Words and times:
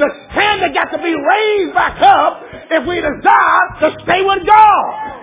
The 0.00 0.08
standard 0.32 0.72
got 0.72 0.88
to 0.96 0.98
be 1.04 1.12
raised 1.12 1.74
back 1.76 2.00
up 2.00 2.40
if 2.72 2.88
we 2.88 3.04
desire 3.04 3.64
to 3.84 3.88
stay 4.00 4.24
with 4.24 4.48
God. 4.48 5.20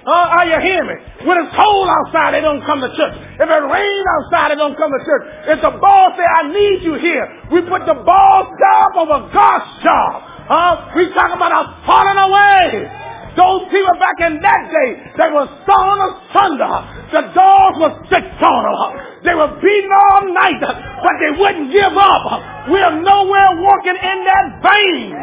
Uh, 0.00 0.32
are 0.32 0.46
you 0.48 0.56
hearing 0.64 0.88
me? 0.88 0.96
When 1.28 1.36
it's 1.44 1.52
cold 1.52 1.88
outside, 1.92 2.32
they 2.32 2.40
don't 2.40 2.64
come 2.64 2.80
to 2.80 2.88
church. 2.96 3.12
If 3.36 3.44
it 3.44 3.64
rains 3.68 4.06
outside, 4.16 4.50
they 4.50 4.56
don't 4.56 4.72
come 4.80 4.88
to 4.88 5.04
church. 5.04 5.24
If 5.52 5.60
the 5.60 5.76
boss 5.76 6.16
say, 6.16 6.24
I 6.24 6.48
need 6.48 6.80
you 6.88 6.94
here, 6.96 7.28
we 7.52 7.60
put 7.68 7.84
the 7.84 8.00
boss 8.00 8.48
job 8.48 8.88
over 8.96 9.28
God's 9.28 9.68
job. 9.84 10.24
Huh? 10.48 10.96
We 10.96 11.12
talk 11.12 11.36
about 11.36 11.52
us 11.52 11.68
falling 11.84 12.16
away. 12.16 13.09
Those 13.36 13.62
people 13.70 13.94
back 13.98 14.18
in 14.26 14.42
that 14.42 14.62
day, 14.70 14.90
they 15.16 15.30
were 15.30 15.46
sawn 15.66 15.98
asunder. 16.10 16.74
The 17.14 17.22
dogs 17.34 17.76
were 17.78 17.94
sick 18.10 18.26
on 18.42 18.62
them. 18.66 19.22
They 19.24 19.34
were 19.34 19.54
beaten 19.60 19.90
all 20.10 20.34
night, 20.34 20.60
but 20.60 21.14
they 21.22 21.38
wouldn't 21.38 21.72
give 21.72 21.94
up. 21.94 22.68
We're 22.68 23.00
nowhere 23.02 23.50
walking 23.62 23.96
in 23.96 24.18
that 24.26 24.46
vein. 24.62 25.14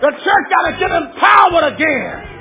The 0.00 0.10
church 0.10 0.44
got 0.52 0.70
to 0.70 0.72
get 0.78 0.90
empowered 0.90 1.72
again. 1.74 2.37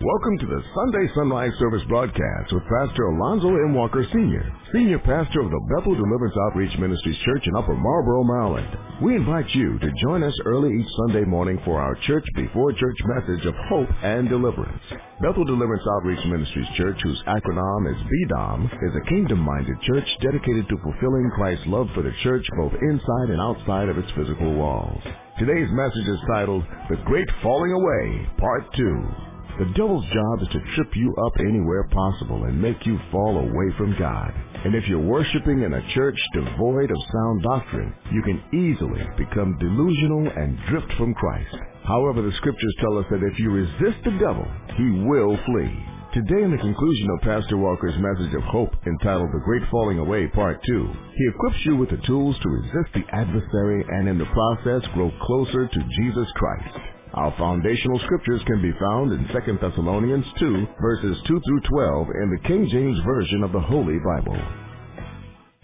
Welcome 0.00 0.38
to 0.38 0.46
the 0.46 0.62
Sunday 0.74 1.12
Sunrise 1.14 1.52
Service 1.58 1.82
broadcast 1.86 2.54
with 2.56 2.62
Pastor 2.64 3.04
Alonzo 3.12 3.48
M. 3.48 3.74
Walker 3.74 4.00
Sr., 4.10 4.50
Senior 4.72 4.98
Pastor 5.00 5.44
of 5.44 5.50
the 5.52 5.60
Bethel 5.68 5.92
Deliverance 5.94 6.32
Outreach 6.48 6.72
Ministries 6.78 7.18
Church 7.18 7.44
in 7.44 7.54
Upper 7.54 7.76
Marlboro, 7.76 8.24
Maryland. 8.24 8.78
We 9.02 9.14
invite 9.14 9.54
you 9.54 9.78
to 9.78 9.92
join 10.00 10.22
us 10.22 10.32
early 10.46 10.72
each 10.72 10.88
Sunday 11.04 11.26
morning 11.28 11.60
for 11.66 11.82
our 11.82 11.94
church 12.06 12.24
before 12.34 12.72
church 12.72 12.96
message 13.04 13.44
of 13.44 13.54
hope 13.68 13.90
and 14.02 14.26
deliverance. 14.30 14.80
Bethel 15.20 15.44
Deliverance 15.44 15.84
Outreach 15.92 16.24
Ministries 16.24 16.72
Church, 16.78 16.96
whose 17.02 17.22
acronym 17.28 17.92
is 17.92 18.00
BDOM, 18.00 18.72
is 18.72 18.96
a 18.96 19.08
kingdom-minded 19.10 19.82
church 19.82 20.08
dedicated 20.22 20.66
to 20.70 20.80
fulfilling 20.80 21.30
Christ's 21.36 21.66
love 21.66 21.88
for 21.92 22.00
the 22.00 22.16
church 22.22 22.48
both 22.56 22.72
inside 22.72 23.28
and 23.36 23.40
outside 23.42 23.90
of 23.90 23.98
its 23.98 24.08
physical 24.16 24.54
walls. 24.54 25.02
Today's 25.38 25.68
message 25.72 26.08
is 26.08 26.20
titled 26.32 26.64
The 26.88 26.96
Great 27.04 27.28
Falling 27.42 27.72
Away, 27.72 28.28
Part 28.38 28.64
2. 28.76 29.29
The 29.60 29.76
devil's 29.76 30.06
job 30.06 30.40
is 30.40 30.48
to 30.56 30.74
trip 30.74 30.88
you 30.96 31.14
up 31.26 31.34
anywhere 31.38 31.84
possible 31.92 32.44
and 32.44 32.62
make 32.62 32.86
you 32.86 32.98
fall 33.12 33.36
away 33.36 33.68
from 33.76 33.94
God. 33.98 34.32
And 34.64 34.74
if 34.74 34.88
you're 34.88 35.04
worshiping 35.04 35.60
in 35.60 35.74
a 35.74 35.92
church 35.92 36.16
devoid 36.32 36.90
of 36.90 36.96
sound 37.12 37.42
doctrine, 37.42 37.92
you 38.10 38.22
can 38.22 38.40
easily 38.56 39.04
become 39.18 39.58
delusional 39.60 40.32
and 40.32 40.58
drift 40.70 40.90
from 40.96 41.12
Christ. 41.12 41.54
However, 41.84 42.22
the 42.22 42.32
scriptures 42.38 42.74
tell 42.80 42.96
us 42.96 43.04
that 43.10 43.22
if 43.22 43.38
you 43.38 43.50
resist 43.50 44.00
the 44.02 44.16
devil, 44.16 44.48
he 44.78 45.04
will 45.04 45.36
flee. 45.44 45.76
Today, 46.14 46.40
in 46.42 46.52
the 46.52 46.64
conclusion 46.64 47.10
of 47.10 47.20
Pastor 47.20 47.58
Walker's 47.58 48.00
message 48.00 48.32
of 48.32 48.42
hope 48.44 48.72
entitled 48.86 49.28
The 49.28 49.44
Great 49.44 49.68
Falling 49.70 49.98
Away 49.98 50.26
Part 50.28 50.64
2, 50.64 50.88
he 51.16 51.28
equips 51.28 51.66
you 51.66 51.76
with 51.76 51.90
the 51.90 52.00
tools 52.06 52.34
to 52.40 52.48
resist 52.48 52.94
the 52.94 53.04
adversary 53.12 53.84
and 53.90 54.08
in 54.08 54.16
the 54.16 54.32
process 54.32 54.88
grow 54.94 55.12
closer 55.20 55.68
to 55.68 55.88
Jesus 56.00 56.32
Christ. 56.34 56.89
Our 57.12 57.34
foundational 57.36 57.98
scriptures 58.06 58.40
can 58.46 58.62
be 58.62 58.70
found 58.78 59.10
in 59.10 59.26
2 59.26 59.58
Thessalonians 59.58 60.24
2, 60.38 60.66
verses 60.80 61.18
2 61.26 61.40
through 61.40 61.60
12 61.60 62.06
in 62.22 62.30
the 62.30 62.48
King 62.48 62.68
James 62.70 62.98
Version 63.04 63.42
of 63.42 63.50
the 63.50 63.60
Holy 63.60 63.98
Bible. 63.98 64.38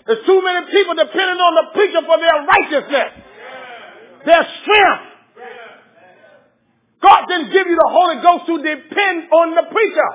There's 0.06 0.27
too 0.27 0.42
many 0.42 0.66
people 0.72 0.94
depending 0.94 1.38
on 1.38 1.55
the 1.55 1.66
preacher 1.72 2.03
for 2.03 2.19
their 2.19 2.38
righteousness, 2.50 3.11
their 4.27 4.42
strength. 4.62 5.06
God 7.00 7.27
didn't 7.28 7.53
give 7.53 7.66
you 7.69 7.77
the 7.78 7.91
Holy 7.94 8.16
Ghost 8.22 8.47
to 8.47 8.56
depend 8.58 9.31
on 9.31 9.55
the 9.55 9.70
preacher. 9.70 10.10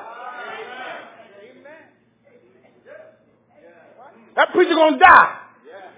That 4.36 4.52
preacher 4.52 4.76
gonna 4.76 5.00
die. 5.00 5.38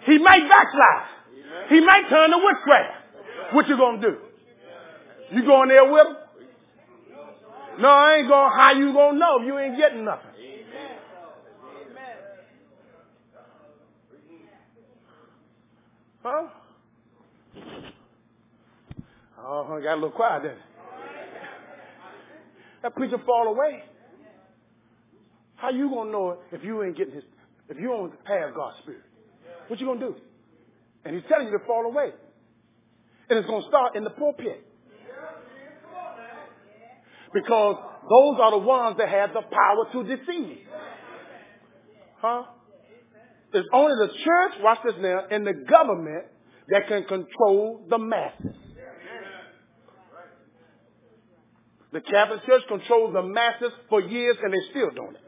He 0.06 0.20
might 0.20 0.47
backslide. 0.47 1.70
He 1.70 1.80
might 1.81 2.08
turn 2.09 2.30
to 2.30 2.38
witchcraft. 2.38 3.53
What 3.53 3.68
you 3.68 3.78
gonna 3.78 4.02
do? 4.02 4.18
You 5.34 5.44
going 5.45 5.70
there 5.70 5.92
with 5.92 6.08
him? 6.08 6.16
No, 7.80 7.88
I 7.88 8.18
ain't 8.18 8.28
going. 8.28 8.52
How 8.56 8.74
you 8.74 8.94
gonna 8.94 9.18
know 9.18 9.40
if 9.40 9.47
you 9.47 9.58
ain't 9.58 9.78
getting 9.78 10.06
nothing? 10.06 10.30
Huh? 16.24 16.47
Oh, 19.46 19.78
I 19.78 19.84
got 19.84 19.94
a 19.94 19.96
little 19.96 20.12
quiet 20.12 20.44
then. 20.44 20.56
That 22.84 22.96
preacher 22.96 23.18
fall 23.25 23.47
away. 23.47 23.84
How 25.56 25.72
you 25.72 25.90
gonna 25.90 26.12
know 26.12 26.31
it 26.31 26.40
if 26.52 26.63
you 26.63 26.84
ain't 26.84 26.96
getting 26.96 27.16
his, 27.16 27.24
if 27.69 27.78
you 27.78 27.88
don't 27.88 28.13
have 28.25 28.53
God's 28.53 28.78
spirit? 28.84 29.02
What 29.68 29.79
you 29.79 29.88
gonna 29.88 30.00
do? 30.00 30.16
And 31.06 31.16
he's 31.16 31.24
telling 31.28 31.47
you 31.47 31.58
to 31.58 31.66
fall 31.66 31.85
away. 31.85 32.12
And 33.29 33.40
it's 33.40 33.47
gonna 33.47 33.68
start 33.68 33.96
in 33.96 34.03
the 34.03 34.09
pulpit. 34.12 34.66
Because 37.34 37.76
those 38.10 38.38
are 38.42 38.52
the 38.52 38.58
ones 38.60 38.98
that 38.98 39.10
have 39.10 39.34
the 39.34 39.42
power 39.42 39.88
to 39.94 40.04
deceive. 40.04 40.60
Huh? 42.20 42.44
It's 43.54 43.68
only 43.72 44.08
the 44.08 44.14
church, 44.14 44.62
watch 44.62 44.80
this 44.84 44.96
now, 45.00 45.22
and 45.30 45.46
the 45.46 45.54
government 45.70 46.26
that 46.70 46.88
can 46.88 47.04
control 47.04 47.86
the 47.90 47.98
masses. 47.98 48.56
The 51.92 52.02
Catholic 52.02 52.44
Church 52.46 52.64
controls 52.68 53.14
the 53.14 53.22
masses 53.22 53.72
for 53.88 54.02
years 54.02 54.36
and 54.42 54.52
they're 54.52 54.70
still 54.72 54.90
doing 54.90 55.14
it. 55.14 55.22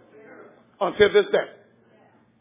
Until 0.81 1.13
this 1.13 1.31
day. 1.31 1.47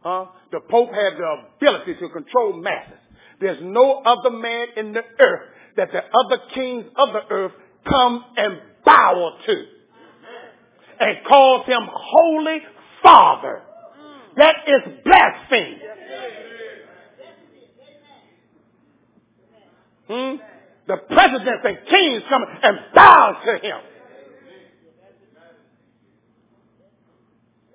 Huh? 0.02 0.26
The 0.50 0.60
Pope 0.60 0.90
had 0.94 1.12
the 1.18 1.36
ability 1.56 1.94
to 2.00 2.08
control 2.08 2.54
masses. 2.54 2.98
There's 3.40 3.58
no 3.62 4.02
other 4.02 4.30
man 4.30 4.68
in 4.76 4.92
the 4.92 5.02
earth 5.20 5.48
that 5.76 5.88
the 5.92 6.00
other 6.00 6.42
kings 6.54 6.86
of 6.96 7.08
the 7.12 7.20
earth 7.30 7.52
come 7.86 8.24
and 8.36 8.60
bow 8.84 9.32
to 9.46 9.64
and 11.00 11.18
calls 11.26 11.66
him 11.66 11.80
Holy 11.90 12.58
Father. 13.02 13.62
That 14.36 14.56
is 14.66 14.92
blasphemy. 15.04 15.78
Hmm? 20.08 20.36
The 20.86 20.96
presidents 21.08 21.64
and 21.64 21.78
kings 21.88 22.22
come 22.28 22.42
and 22.62 22.78
bow 22.94 23.40
to 23.44 23.66
him. 23.66 23.80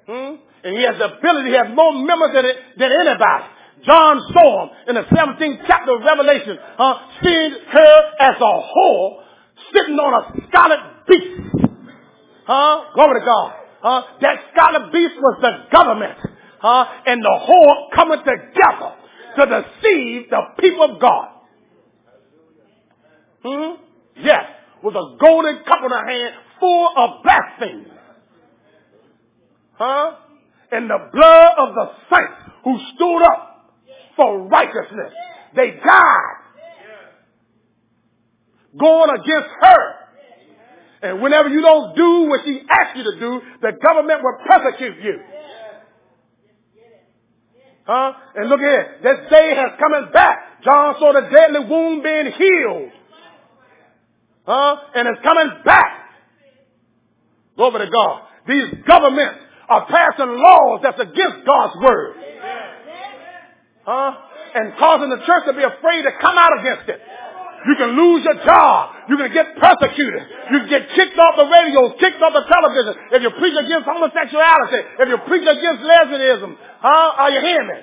Hmm? 0.06 0.36
And 0.64 0.78
he 0.78 0.84
has 0.84 0.98
the 0.98 1.18
ability, 1.18 1.50
he 1.50 1.56
has 1.56 1.68
more 1.74 1.94
members 1.94 2.32
than, 2.34 2.46
it, 2.46 2.56
than 2.78 2.92
anybody. 2.92 3.46
John 3.86 4.20
saw 4.34 4.64
him 4.64 4.70
in 4.90 4.96
the 4.96 5.04
17th 5.04 5.64
chapter 5.66 5.96
of 5.96 6.02
Revelation, 6.02 6.58
uh, 6.78 6.94
seeing 7.24 7.52
her 7.72 8.02
as 8.20 8.36
a 8.36 8.42
whore 8.42 9.24
sitting 9.74 9.96
on 9.96 10.24
a 10.24 10.48
scarlet 10.48 10.80
beast. 11.08 11.50
Huh? 12.46 12.92
Glory 12.96 13.20
to 13.20 13.26
God. 13.26 13.54
Huh? 13.82 14.02
That 14.22 14.38
scarlet 14.52 14.92
beast 14.92 15.16
was 15.18 15.40
the 15.42 15.52
government. 15.72 16.18
Huh? 16.60 16.86
And 17.06 17.22
the 17.22 17.40
whore 17.48 17.96
coming 17.96 18.20
together 18.20 18.96
to 19.38 19.46
deceive 19.46 20.30
the 20.30 20.42
people 20.60 20.84
of 20.84 21.02
God. 21.02 21.28
Hmm? 23.44 23.82
Yes. 24.22 24.44
With 24.84 24.96
a 24.96 25.18
golden 25.20 25.64
cup 25.66 25.80
in 25.84 25.92
her 25.92 26.08
hand 26.08 26.36
full 26.60 26.94
of 26.96 27.24
blasphemy. 27.24 27.88
Huh? 29.74 30.16
And 30.72 30.90
the 30.90 31.10
blood 31.14 31.52
of 31.58 31.76
the 31.76 31.92
saints 32.12 32.52
who 32.64 32.78
stood 32.96 33.24
up 33.24 33.76
for 34.16 34.48
righteousness. 34.48 35.14
They 35.56 35.72
died. 35.72 36.39
Going 38.78 39.10
against 39.10 39.50
her. 39.62 39.96
And 41.02 41.22
whenever 41.22 41.50
you 41.50 41.62
don't 41.62 41.96
do 41.96 42.30
what 42.30 42.42
she 42.46 42.62
asks 42.70 42.98
you 42.98 43.04
to 43.04 43.20
do, 43.20 43.42
the 43.62 43.72
government 43.82 44.22
will 44.22 44.38
persecute 44.46 45.04
you. 45.04 45.20
Huh? 47.86 48.14
And 48.36 48.50
look 48.50 48.60
here, 48.60 49.00
this 49.02 49.18
day 49.32 49.56
has 49.56 49.80
coming 49.80 50.12
back. 50.14 50.62
John 50.64 50.96
saw 51.00 51.14
the 51.14 51.30
deadly 51.32 51.66
wound 51.66 52.04
being 52.04 52.32
healed. 52.38 52.92
Huh? 54.46 54.76
And 54.94 55.08
it's 55.08 55.22
coming 55.24 55.50
back. 55.66 56.10
Glory 57.56 57.86
to 57.86 57.92
God. 57.92 58.22
These 58.48 58.84
governments 58.86 59.40
are 59.70 59.86
passing 59.88 60.38
laws 60.38 60.82
that's 60.84 61.00
against 61.00 61.46
God's 61.46 61.76
word. 61.82 62.16
Huh? 63.86 64.12
And 64.54 64.74
causing 64.78 65.10
the 65.10 65.26
church 65.26 65.44
to 65.48 65.54
be 65.54 65.64
afraid 65.64 66.04
to 66.04 66.12
come 66.22 66.38
out 66.38 66.60
against 66.60 66.90
it. 66.90 67.02
You 67.68 67.76
can 67.76 67.92
lose 67.92 68.24
your 68.24 68.40
job. 68.46 68.96
You 69.10 69.18
can 69.18 69.34
get 69.34 69.58
persecuted. 69.60 70.24
You 70.52 70.58
can 70.64 70.70
get 70.70 70.84
kicked 70.96 71.18
off 71.20 71.36
the 71.36 71.48
radio, 71.50 71.92
kicked 72.00 72.22
off 72.24 72.32
the 72.32 72.46
television. 72.48 72.94
If 73.12 73.22
you 73.22 73.32
preach 73.36 73.58
against 73.58 73.84
homosexuality, 73.84 74.82
if 75.00 75.08
you 75.10 75.18
preach 75.28 75.44
against 75.44 75.84
lesbianism, 75.84 76.56
huh? 76.80 77.20
Are 77.20 77.32
you 77.32 77.42
hearing 77.42 77.68
me? 77.68 77.80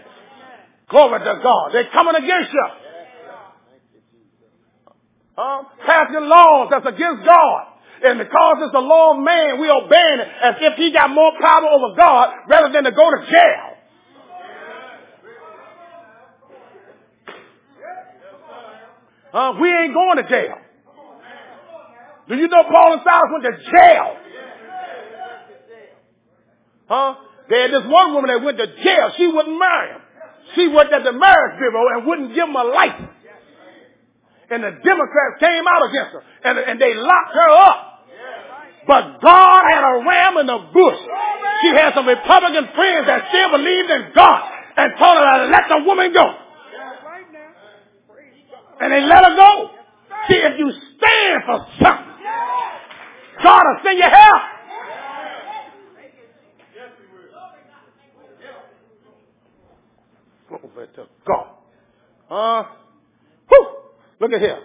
Glory 0.88 1.18
to 1.20 1.34
God. 1.42 1.66
They're 1.72 1.90
coming 1.92 2.16
against 2.16 2.52
you. 2.52 2.68
Huh? 5.36 5.64
Passing 5.84 6.24
laws 6.24 6.68
that's 6.70 6.86
against 6.86 7.24
God. 7.24 7.62
And 8.02 8.18
because 8.18 8.56
it's 8.60 8.72
the 8.72 8.80
law 8.80 9.16
of 9.16 9.24
man, 9.24 9.60
we 9.60 9.68
obeying 9.68 10.20
it 10.20 10.28
as 10.42 10.54
if 10.60 10.76
he 10.76 10.92
got 10.92 11.10
more 11.10 11.32
power 11.40 11.68
over 11.68 11.96
God 11.96 12.48
rather 12.48 12.72
than 12.72 12.84
to 12.84 12.92
go 12.92 13.10
to 13.10 13.20
jail. 13.26 13.75
We 19.60 19.68
ain't 19.72 19.94
going 19.94 20.16
to 20.16 20.28
jail. 20.28 20.58
Do 22.28 22.34
you 22.34 22.48
know 22.48 22.62
Paul 22.70 22.94
and 22.94 23.02
Silas 23.04 23.30
went 23.30 23.44
to 23.44 23.70
jail? 23.70 24.16
Huh? 26.88 27.14
They 27.48 27.62
had 27.62 27.70
this 27.70 27.86
one 27.86 28.14
woman 28.14 28.30
that 28.30 28.42
went 28.42 28.58
to 28.58 28.66
jail. 28.66 29.12
She 29.16 29.26
wouldn't 29.26 29.58
marry 29.58 29.90
him. 29.94 30.02
She 30.54 30.68
worked 30.68 30.92
at 30.92 31.04
the 31.04 31.12
marriage 31.12 31.58
bureau 31.58 31.86
and 31.94 32.06
wouldn't 32.06 32.34
give 32.34 32.48
him 32.48 32.56
a 32.56 32.64
license. 32.64 33.10
And 34.50 34.62
the 34.62 34.70
Democrats 34.70 35.34
came 35.40 35.64
out 35.66 35.82
against 35.90 36.12
her 36.14 36.22
and, 36.44 36.58
and 36.58 36.80
they 36.80 36.94
locked 36.94 37.34
her 37.34 37.50
up. 37.50 37.78
But 38.86 39.20
God 39.20 39.62
had 39.66 39.82
a 39.82 39.94
ram 40.06 40.38
in 40.38 40.46
the 40.46 40.58
bush. 40.72 41.00
She 41.62 41.68
had 41.74 41.94
some 41.94 42.06
Republican 42.06 42.70
friends 42.74 43.06
that 43.06 43.26
still 43.28 43.50
believed 43.58 43.90
in 43.90 44.02
God 44.14 44.42
and 44.76 44.92
told 44.98 45.18
her 45.18 45.46
to 45.46 45.50
let 45.50 45.66
the 45.68 45.82
woman 45.84 46.12
go. 46.12 46.45
And 48.80 48.92
they 48.92 49.00
let 49.00 49.24
her 49.24 49.36
go. 49.36 49.70
See, 50.28 50.34
if 50.34 50.58
you 50.58 50.70
stand 50.70 51.42
for 51.46 51.66
something, 51.82 52.14
God 53.42 53.62
will 53.64 53.80
send 53.84 53.98
you 53.98 54.04
help. 54.04 54.42
Glory 60.48 60.86
to 60.94 61.06
God. 61.26 61.46
Uh, 62.30 62.68
whew, 63.48 63.66
look 64.20 64.32
at 64.32 64.40
here. 64.40 64.60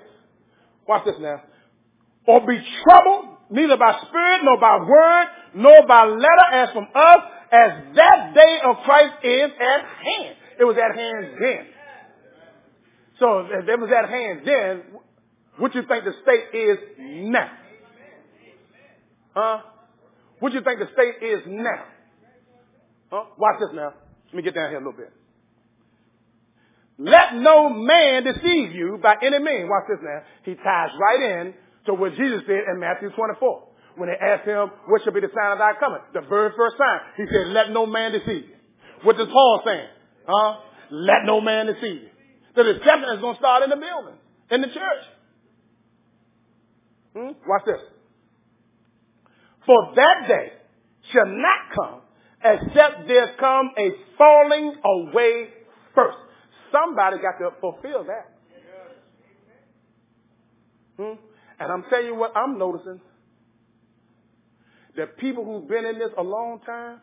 Watch 0.88 1.06
this 1.06 1.16
now. 1.20 1.42
Or 2.28 2.46
be 2.46 2.60
troubled, 2.84 3.38
neither 3.50 3.78
by 3.78 4.00
spirit, 4.08 4.42
nor 4.44 4.60
by 4.60 4.78
word, 4.78 5.28
nor 5.56 5.88
by 5.88 6.06
letter 6.06 6.54
as 6.54 6.70
from 6.74 6.88
us, 6.94 7.20
as 7.52 7.96
that 7.96 8.34
day 8.34 8.60
of 8.64 8.78
Christ 8.86 9.14
is 9.24 9.52
at 9.60 9.82
hand. 9.82 10.36
It 10.60 10.64
was 10.64 10.78
at 10.78 10.96
hand 10.98 11.38
then. 11.40 11.66
So 13.22 13.46
if 13.46 13.70
it 13.70 13.80
was 13.80 13.92
at 13.94 14.10
hand 14.10 14.42
then, 14.44 14.82
what 15.58 15.76
you 15.76 15.84
think 15.88 16.06
the 16.06 16.14
state 16.24 16.58
is 16.58 16.78
now? 16.98 17.52
Huh? 19.36 19.58
What 20.40 20.54
you 20.54 20.62
think 20.62 20.80
the 20.80 20.90
state 20.92 21.24
is 21.24 21.42
now? 21.46 21.86
Huh? 23.12 23.26
Watch 23.38 23.60
this 23.60 23.70
now. 23.76 23.94
Let 24.26 24.34
me 24.34 24.42
get 24.42 24.56
down 24.56 24.70
here 24.72 24.80
a 24.80 24.84
little 24.84 24.98
bit. 24.98 25.14
Let 26.98 27.36
no 27.36 27.70
man 27.70 28.24
deceive 28.24 28.74
you 28.74 28.98
by 29.02 29.16
any 29.22 29.38
means. 29.38 29.70
Watch 29.70 29.86
this 29.88 30.00
now. 30.02 30.22
He 30.44 30.56
ties 30.56 30.90
right 31.00 31.22
in 31.22 31.54
to 31.86 31.94
what 31.94 32.16
Jesus 32.16 32.42
said 32.48 32.74
in 32.74 32.80
Matthew 32.80 33.12
24. 33.12 33.68
When 33.98 34.10
they 34.10 34.18
asked 34.18 34.48
him, 34.48 34.72
what 34.88 35.04
shall 35.04 35.14
be 35.14 35.20
the 35.20 35.30
sign 35.30 35.52
of 35.52 35.60
thy 35.60 35.74
coming? 35.80 36.02
The 36.14 36.22
very 36.22 36.50
first 36.58 36.76
sign. 36.78 37.00
He 37.18 37.26
said, 37.32 37.48
let 37.54 37.70
no 37.70 37.86
man 37.86 38.14
deceive 38.14 38.50
you. 38.50 38.56
What 39.04 39.18
does 39.18 39.28
Paul 39.28 39.62
saying? 39.64 39.88
Huh? 40.28 40.58
Let 40.90 41.26
no 41.26 41.40
man 41.40 41.68
deceive 41.68 42.02
you. 42.02 42.10
The 42.56 42.64
deception 42.64 43.10
is 43.16 43.22
going 43.22 43.36
to 43.36 43.40
start 43.40 43.64
in 43.64 43.70
the 43.70 43.76
building, 43.78 44.16
in 44.52 44.62
the 44.62 44.68
church. 44.68 45.04
Hmm? 47.16 47.32
Watch 47.48 47.64
this. 47.66 47.82
For 49.66 49.94
that 49.96 50.28
day 50.28 50.54
shall 51.12 51.28
not 51.28 51.76
come 51.76 52.02
except 52.44 53.08
there 53.08 53.36
come 53.40 53.72
a 53.78 53.90
falling 54.18 54.76
away 54.84 55.50
first. 55.94 56.18
Somebody 56.72 57.18
got 57.18 57.38
to 57.40 57.52
fulfill 57.60 58.06
that. 58.06 58.32
Hmm? 60.98 61.20
And 61.60 61.72
I'm 61.72 61.84
telling 61.90 62.06
you 62.08 62.16
what 62.16 62.36
I'm 62.36 62.58
noticing. 62.58 63.00
That 64.98 65.18
people 65.18 65.46
who've 65.46 65.68
been 65.68 65.86
in 65.86 66.00
this 66.00 66.10
a 66.18 66.24
long 66.24 66.60
time, 66.66 67.00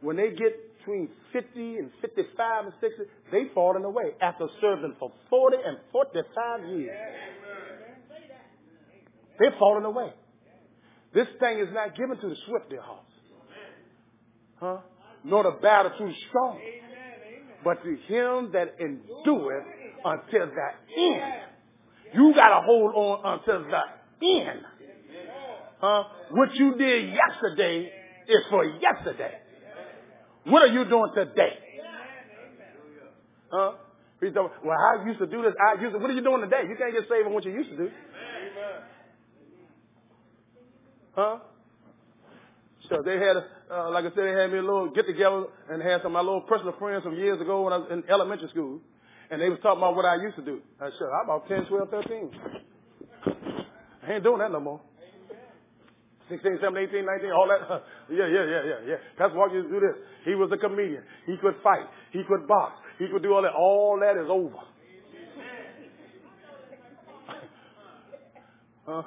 when 0.00 0.16
they 0.16 0.30
get 0.30 0.69
between 0.80 1.08
50 1.32 1.76
and 1.76 1.90
55 2.00 2.64
and 2.64 2.74
60, 2.80 3.02
they 3.30 3.44
falling 3.54 3.84
away 3.84 4.12
after 4.20 4.48
serving 4.60 4.94
for 4.98 5.12
40 5.28 5.56
and 5.64 5.78
45 5.92 6.78
years. 6.78 6.96
They're 9.38 9.54
falling 9.58 9.84
away. 9.84 10.12
This 11.14 11.28
thing 11.38 11.60
is 11.60 11.68
not 11.72 11.96
given 11.96 12.18
to 12.20 12.28
the 12.28 12.36
swift, 12.46 12.70
dear 12.70 12.82
hearts. 12.82 13.06
Huh? 14.56 14.78
Nor 15.24 15.44
the 15.44 15.58
battle 15.62 15.92
too 15.98 16.12
strong 16.28 16.58
but 17.64 17.82
to 17.84 17.90
him 17.90 18.52
that 18.52 18.76
endureth 18.80 19.64
until 20.04 20.46
the 20.46 21.02
end. 21.02 21.34
You 22.14 22.34
got 22.34 22.60
to 22.60 22.66
hold 22.66 22.94
on 22.94 23.38
until 23.38 23.64
the 23.64 24.40
end. 24.40 24.60
Huh? 25.80 26.04
What 26.30 26.54
you 26.54 26.74
did 26.76 27.14
yesterday 27.14 27.90
is 28.28 28.44
for 28.48 28.64
yesterday. 28.64 29.32
What 30.50 30.62
are 30.62 30.72
you 30.72 30.84
doing 30.84 31.12
today? 31.14 31.54
Huh? 33.50 33.72
Well, 34.64 34.76
I 34.76 35.06
used 35.06 35.18
to 35.18 35.26
do 35.26 35.42
this. 35.42 35.54
I 35.58 35.80
used 35.80 35.94
to, 35.94 35.98
what 35.98 36.10
are 36.10 36.12
you 36.12 36.22
doing 36.22 36.42
today? 36.42 36.62
You 36.68 36.76
can't 36.76 36.92
get 36.92 37.08
saved 37.08 37.26
on 37.26 37.32
what 37.32 37.44
you 37.44 37.52
used 37.52 37.70
to 37.70 37.76
do. 37.76 37.90
Huh? 41.14 41.38
So 42.88 43.02
they 43.04 43.18
had, 43.18 43.36
uh, 43.70 43.90
like 43.90 44.04
I 44.04 44.08
said, 44.08 44.24
they 44.24 44.40
had 44.40 44.50
me 44.50 44.58
a 44.58 44.62
little 44.62 44.90
get 44.90 45.06
together 45.06 45.44
and 45.70 45.80
had 45.82 46.02
some 46.02 46.14
of 46.16 46.18
my 46.18 46.20
little 46.20 46.42
personal 46.42 46.74
friends 46.78 47.04
from 47.04 47.14
years 47.14 47.40
ago 47.40 47.62
when 47.62 47.72
I 47.72 47.78
was 47.78 47.88
in 47.92 48.02
elementary 48.10 48.48
school. 48.48 48.80
And 49.30 49.40
they 49.40 49.48
was 49.48 49.60
talking 49.62 49.78
about 49.78 49.94
what 49.94 50.04
I 50.04 50.16
used 50.16 50.36
to 50.36 50.42
do. 50.42 50.60
I 50.80 50.90
said, 50.98 51.06
I'm 51.06 51.24
about 51.24 51.48
10, 51.48 51.66
12, 51.66 51.90
13. 51.90 52.30
I 54.02 54.12
ain't 54.12 54.24
doing 54.24 54.38
that 54.40 54.50
no 54.50 54.58
more. 54.58 54.80
16, 56.30 56.58
17, 56.62 56.88
18, 56.88 57.04
19, 57.04 57.30
all 57.32 57.48
that. 57.48 57.60
yeah, 58.10 58.26
yeah, 58.26 58.44
yeah, 58.46 58.62
yeah, 58.64 58.80
yeah. 58.86 58.96
Pastor 59.18 59.36
Walker 59.36 59.54
used 59.54 59.68
to 59.68 59.74
do 59.74 59.80
this. 59.80 59.96
He 60.24 60.34
was 60.34 60.50
a 60.52 60.56
comedian. 60.56 61.02
He 61.26 61.36
could 61.36 61.56
fight. 61.62 61.86
He 62.12 62.22
could 62.26 62.46
box. 62.46 62.80
He 62.98 63.08
could 63.08 63.22
do 63.22 63.34
all 63.34 63.42
that. 63.42 63.52
All 63.52 63.98
that 64.00 64.16
is 64.16 64.28
over. 64.30 64.56
uh, 68.98 69.02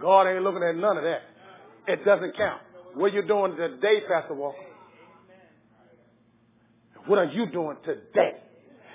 God 0.00 0.26
ain't 0.28 0.42
looking 0.42 0.62
at 0.62 0.74
none 0.76 0.96
of 0.96 1.04
that. 1.04 1.22
It 1.86 2.04
doesn't 2.04 2.36
count. 2.36 2.62
What 2.94 3.12
are 3.12 3.16
you 3.16 3.26
doing 3.26 3.56
today, 3.56 4.00
Pastor 4.08 4.34
Walker? 4.34 4.58
What 7.06 7.18
are 7.18 7.26
you 7.26 7.46
doing 7.46 7.76
today? 7.84 8.38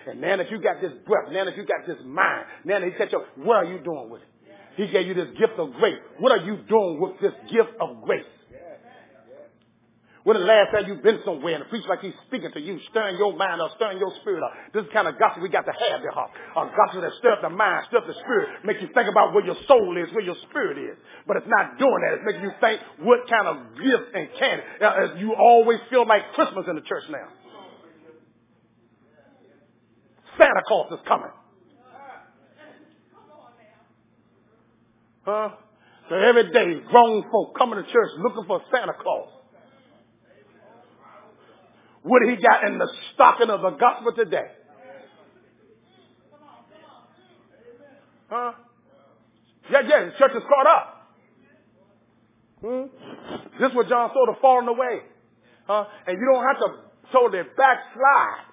And 0.08 0.22
now 0.22 0.38
that 0.38 0.50
you 0.50 0.62
got 0.62 0.80
this 0.82 0.94
breath, 1.06 1.32
now 1.32 1.46
that 1.46 1.58
you 1.58 1.66
got 1.66 1.86
this 1.86 1.98
mind, 2.06 2.46
now 2.64 2.80
that 2.80 2.88
he 2.88 2.94
said, 2.98 3.10
what 3.36 3.58
are 3.58 3.66
you 3.66 3.80
doing 3.80 4.10
with 4.10 4.22
it? 4.22 4.28
He 4.78 4.88
gave 4.88 5.08
you 5.08 5.14
this 5.14 5.34
gift 5.38 5.58
of 5.58 5.74
grace. 5.74 5.98
What 6.20 6.32
are 6.32 6.46
you 6.46 6.62
doing 6.70 7.02
with 7.02 7.20
this 7.20 7.34
gift 7.52 7.74
of 7.82 8.02
grace? 8.06 8.30
When 10.22 10.36
the 10.36 10.44
last 10.44 10.76
time 10.76 10.84
you've 10.92 11.02
been 11.02 11.24
somewhere 11.24 11.56
and 11.56 11.64
the 11.64 11.72
preacher 11.72 11.88
like 11.88 12.04
he's 12.04 12.14
speaking 12.28 12.52
to 12.52 12.60
you, 12.60 12.78
stirring 12.92 13.16
your 13.16 13.32
mind 13.32 13.64
up, 13.64 13.72
stirring 13.80 13.98
your 13.98 14.12
spirit 14.20 14.44
up. 14.44 14.52
This 14.76 14.84
is 14.84 14.92
kind 14.92 15.08
of 15.08 15.16
gospel 15.18 15.42
we 15.42 15.48
got 15.48 15.64
to 15.64 15.72
have 15.72 16.04
there, 16.04 16.12
heart. 16.12 16.36
A 16.52 16.68
gospel 16.68 17.00
that 17.00 17.16
stirs 17.18 17.40
up 17.40 17.48
the 17.48 17.50
mind, 17.50 17.88
stirs 17.88 18.04
up 18.04 18.12
the 18.12 18.20
spirit, 18.20 18.60
make 18.68 18.76
you 18.84 18.92
think 18.92 19.08
about 19.08 19.32
where 19.32 19.46
your 19.48 19.56
soul 19.72 19.96
is, 19.96 20.12
where 20.12 20.28
your 20.28 20.36
spirit 20.52 20.76
is. 20.78 21.00
But 21.26 21.38
it's 21.40 21.48
not 21.48 21.80
doing 21.80 22.00
that. 22.04 22.20
It's 22.20 22.26
making 22.28 22.44
you 22.44 22.52
think 22.60 22.84
what 23.08 23.24
kind 23.32 23.48
of 23.48 23.56
gift 23.80 24.08
and 24.14 24.28
can. 24.36 24.58
Uh, 24.84 25.16
you 25.16 25.32
always 25.32 25.80
feel 25.90 26.06
like 26.06 26.36
Christmas 26.36 26.68
in 26.68 26.76
the 26.76 26.84
church 26.84 27.08
now. 27.08 27.32
Santa 30.36 30.62
Claus 30.68 30.92
is 30.92 31.00
coming. 31.08 31.32
Huh? 35.28 35.50
So 36.08 36.16
every 36.16 36.54
day, 36.54 36.80
grown 36.90 37.30
folk 37.30 37.54
coming 37.58 37.84
to 37.84 37.92
church 37.92 38.12
looking 38.24 38.46
for 38.48 38.62
Santa 38.72 38.94
Claus. 38.94 39.28
What 42.02 42.22
he 42.30 42.38
got 42.38 42.64
in 42.64 42.78
the 42.78 42.88
stocking 43.14 43.50
of 43.50 43.60
the 43.60 43.72
gospel 43.72 44.14
today? 44.16 44.48
Huh? 48.30 48.54
Yeah, 49.70 49.82
yeah, 49.86 50.06
the 50.06 50.12
church 50.18 50.32
is 50.34 50.44
caught 50.48 50.68
up. 50.68 51.12
Hmm? 52.62 52.84
This 53.60 53.70
is 53.70 53.76
what 53.76 53.90
John 53.90 54.10
saw 54.14 54.26
the 54.28 54.40
falling 54.40 54.70
away. 54.70 55.02
Huh? 55.66 55.86
And 56.08 56.18
you 56.18 56.32
don't 56.34 56.46
have 56.46 56.58
to 56.58 56.68
totally 57.12 57.44
backslide. 57.58 58.46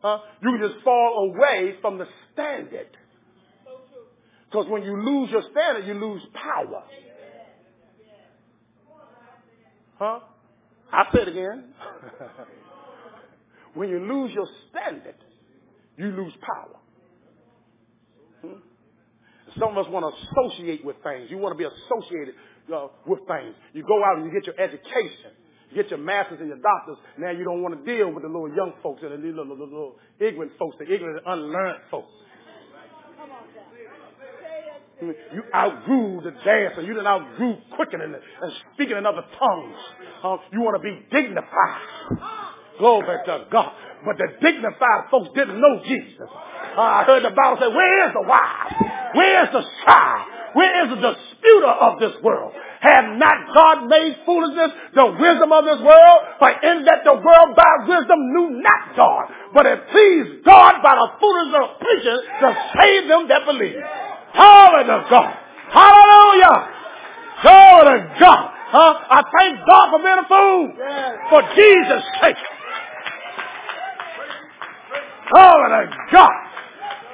Huh? 0.00 0.18
You 0.42 0.56
can 0.56 0.70
just 0.70 0.82
fall 0.82 1.30
away 1.30 1.74
from 1.82 1.98
the 1.98 2.06
standard. 2.32 2.96
Because 4.50 4.66
when 4.68 4.82
you 4.82 4.96
lose 4.96 5.30
your 5.30 5.42
standard, 5.50 5.86
you 5.86 5.94
lose 5.94 6.22
power. 6.32 6.82
Huh? 9.98 10.20
I 10.92 11.04
say 11.12 11.22
it 11.22 11.28
again. 11.28 11.64
when 13.74 13.90
you 13.90 13.98
lose 13.98 14.32
your 14.32 14.46
standard, 14.70 15.16
you 15.98 16.06
lose 16.06 16.32
power. 16.40 16.76
Hmm? 18.42 18.60
Some 19.58 19.76
of 19.76 19.86
us 19.86 19.92
want 19.92 20.06
to 20.06 20.12
associate 20.30 20.84
with 20.84 20.96
things. 21.02 21.28
You 21.30 21.38
want 21.38 21.58
to 21.58 21.58
be 21.58 21.68
associated 21.68 22.34
uh, 22.72 22.88
with 23.06 23.20
things. 23.26 23.54
You 23.74 23.82
go 23.82 24.02
out 24.04 24.18
and 24.18 24.26
you 24.26 24.32
get 24.32 24.46
your 24.46 24.58
education. 24.58 25.34
You 25.70 25.82
get 25.82 25.90
your 25.90 25.98
masters 25.98 26.38
and 26.40 26.48
your 26.48 26.62
doctors. 26.62 26.96
Now 27.18 27.30
you 27.30 27.44
don't 27.44 27.62
want 27.62 27.76
to 27.76 27.84
deal 27.84 28.12
with 28.12 28.22
the 28.22 28.28
little 28.28 28.48
young 28.48 28.72
folks 28.82 29.02
and 29.02 29.12
the 29.12 29.16
little, 29.16 29.44
little, 29.44 29.66
little 29.66 29.96
ignorant 30.20 30.52
folks, 30.58 30.76
the 30.78 30.84
ignorant, 30.84 31.22
unlearned 31.26 31.80
folks. 31.90 32.12
You 35.00 35.42
outgrew 35.54 36.20
the 36.24 36.32
dancer. 36.42 36.82
You 36.82 36.94
didn't 36.94 37.06
outgrew 37.06 37.56
quickening 37.76 38.14
and 38.14 38.52
speaking 38.74 38.96
in 38.96 39.06
other 39.06 39.22
tongues. 39.38 39.76
Uh, 40.24 40.36
you 40.52 40.60
want 40.60 40.74
to 40.74 40.82
be 40.82 40.98
dignified. 41.12 42.18
Glory 42.78 43.18
to 43.26 43.46
God. 43.50 43.72
But 44.04 44.18
the 44.18 44.26
dignified 44.42 45.10
folks 45.10 45.30
didn't 45.34 45.60
know 45.60 45.82
Jesus. 45.86 46.26
Uh, 46.26 46.80
I 46.80 47.04
heard 47.04 47.24
the 47.24 47.30
Bible 47.30 47.58
say, 47.62 47.70
where 47.70 48.08
is 48.08 48.12
the 48.14 48.22
wise? 48.26 48.74
Where 49.14 49.44
is 49.44 49.50
the 49.52 49.62
shy? 49.86 50.14
Where 50.54 50.74
is 50.82 50.90
the 50.90 51.14
disputer 51.14 51.74
of 51.78 52.00
this 52.00 52.14
world? 52.22 52.52
Have 52.80 53.18
not 53.18 53.54
God 53.54 53.86
made 53.86 54.18
foolishness 54.26 54.70
the 54.94 55.06
wisdom 55.14 55.50
of 55.52 55.64
this 55.64 55.82
world? 55.82 56.18
For 56.38 56.50
in 56.50 56.86
that 56.86 57.02
the 57.04 57.14
world 57.14 57.54
by 57.54 57.86
wisdom 57.86 58.18
knew 58.34 58.62
not 58.62 58.96
God. 58.96 59.24
But 59.54 59.66
it 59.66 59.78
pleased 59.90 60.44
God 60.44 60.82
by 60.82 60.94
the 60.94 61.08
foolishness 61.18 61.62
of 61.62 61.70
preachers 61.78 62.22
to 62.42 62.48
save 62.78 63.08
them 63.08 63.28
that 63.28 63.46
believe. 63.46 64.07
Glory 64.34 64.84
to 64.84 65.06
God. 65.10 65.34
Hallelujah. 65.70 66.56
Glory 67.42 68.00
to 68.00 68.16
God. 68.20 68.50
Huh? 68.70 68.94
I 69.10 69.22
thank 69.38 69.58
God 69.66 69.90
for 69.90 69.98
being 69.98 70.20
a 70.20 70.28
fool. 70.28 70.72
For 71.30 71.40
Jesus' 71.56 72.04
sake. 72.20 72.36
Glory 75.32 75.86
to 75.86 75.96
God. 76.12 76.36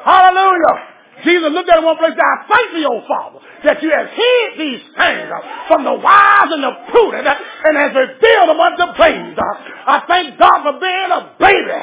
Hallelujah. 0.05 0.95
Jesus 1.25 1.51
looked 1.53 1.71
at 1.71 1.79
him 1.79 1.85
one 1.85 1.97
place 1.97 2.13
and 2.13 2.21
said, 2.21 2.27
I 2.27 2.39
thank 2.51 2.75
thee, 2.75 2.85
O 2.85 3.01
Father, 3.09 3.39
that 3.65 3.83
you 3.83 3.91
have 3.91 4.09
hid 4.11 4.49
these 4.59 4.85
things 4.93 5.31
from 5.69 5.85
the 5.85 5.95
wise 5.95 6.51
and 6.53 6.63
the 6.63 6.75
prudent 6.91 7.25
and 7.25 7.75
has 7.79 7.95
revealed 7.95 8.49
them 8.51 8.61
unto 8.61 8.87
babes. 8.99 9.39
I 9.87 10.03
thank 10.07 10.39
God 10.39 10.63
for 10.67 10.75
being 10.77 11.11
a 11.15 11.23
baby. 11.39 11.81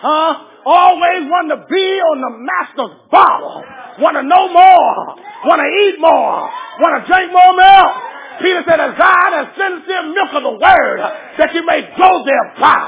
Huh? 0.00 0.48
Always 0.64 1.26
want 1.26 1.50
to 1.50 1.66
be 1.68 1.86
on 2.00 2.18
the 2.22 2.32
master's 2.38 2.96
bottle. 3.10 3.64
Want 4.00 4.16
to 4.16 4.22
know 4.22 4.48
more. 4.48 4.96
Want 5.44 5.60
to 5.60 5.68
eat 5.68 5.96
more. 6.00 6.48
Want 6.80 6.92
to 6.96 7.02
drink 7.04 7.32
more 7.32 7.52
milk. 7.52 7.92
Peter 8.40 8.62
said, 8.64 8.80
desire 8.80 9.30
the 9.36 9.44
sincere 9.54 10.04
milk 10.08 10.32
of 10.32 10.42
the 10.42 10.56
word 10.56 11.00
that 11.38 11.52
you 11.54 11.66
may 11.66 11.82
grow 11.94 12.24
thereby. 12.24 12.80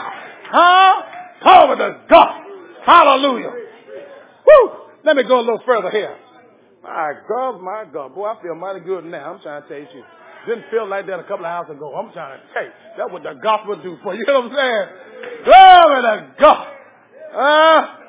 Huh? 0.49 1.03
Over 1.45 1.77
to 1.77 2.01
God. 2.09 2.41
Hallelujah. 2.85 3.53
Woo! 4.47 4.71
Let 5.05 5.17
me 5.17 5.25
go 5.25 5.41
a 5.41 5.45
little 5.45 5.63
further 5.67 5.91
here. 5.91 6.17
My 6.83 7.13
God, 7.29 7.61
my 7.61 7.85
God. 7.93 8.15
Boy, 8.15 8.27
I 8.27 8.43
feel 8.43 8.55
mighty 8.55 8.81
good 8.81 9.05
now. 9.05 9.35
I'm 9.35 9.41
trying 9.41 9.63
to 9.63 9.69
tell 9.69 9.79
you. 9.79 10.05
Didn't 10.47 10.65
feel 10.71 10.89
like 10.89 11.07
that 11.07 11.21
a 11.21 11.23
couple 11.25 11.47
of 11.47 11.53
hours 11.53 11.71
ago. 11.71 11.95
I'm 11.95 12.13
trying 12.13 12.39
to 12.39 12.45
tell 12.53 12.65
you. 12.65 12.71
That's 12.97 13.13
what 13.13 13.23
the 13.23 13.35
gospel 13.43 13.77
do 13.83 13.97
for 14.03 14.15
you. 14.15 14.21
You 14.21 14.33
know 14.33 14.41
what 14.41 14.53
I'm 14.53 14.57
saying? 14.57 14.89
Glory 15.45 16.03
to 16.03 16.35
God. 16.39 16.69
Uh, 17.35 18.04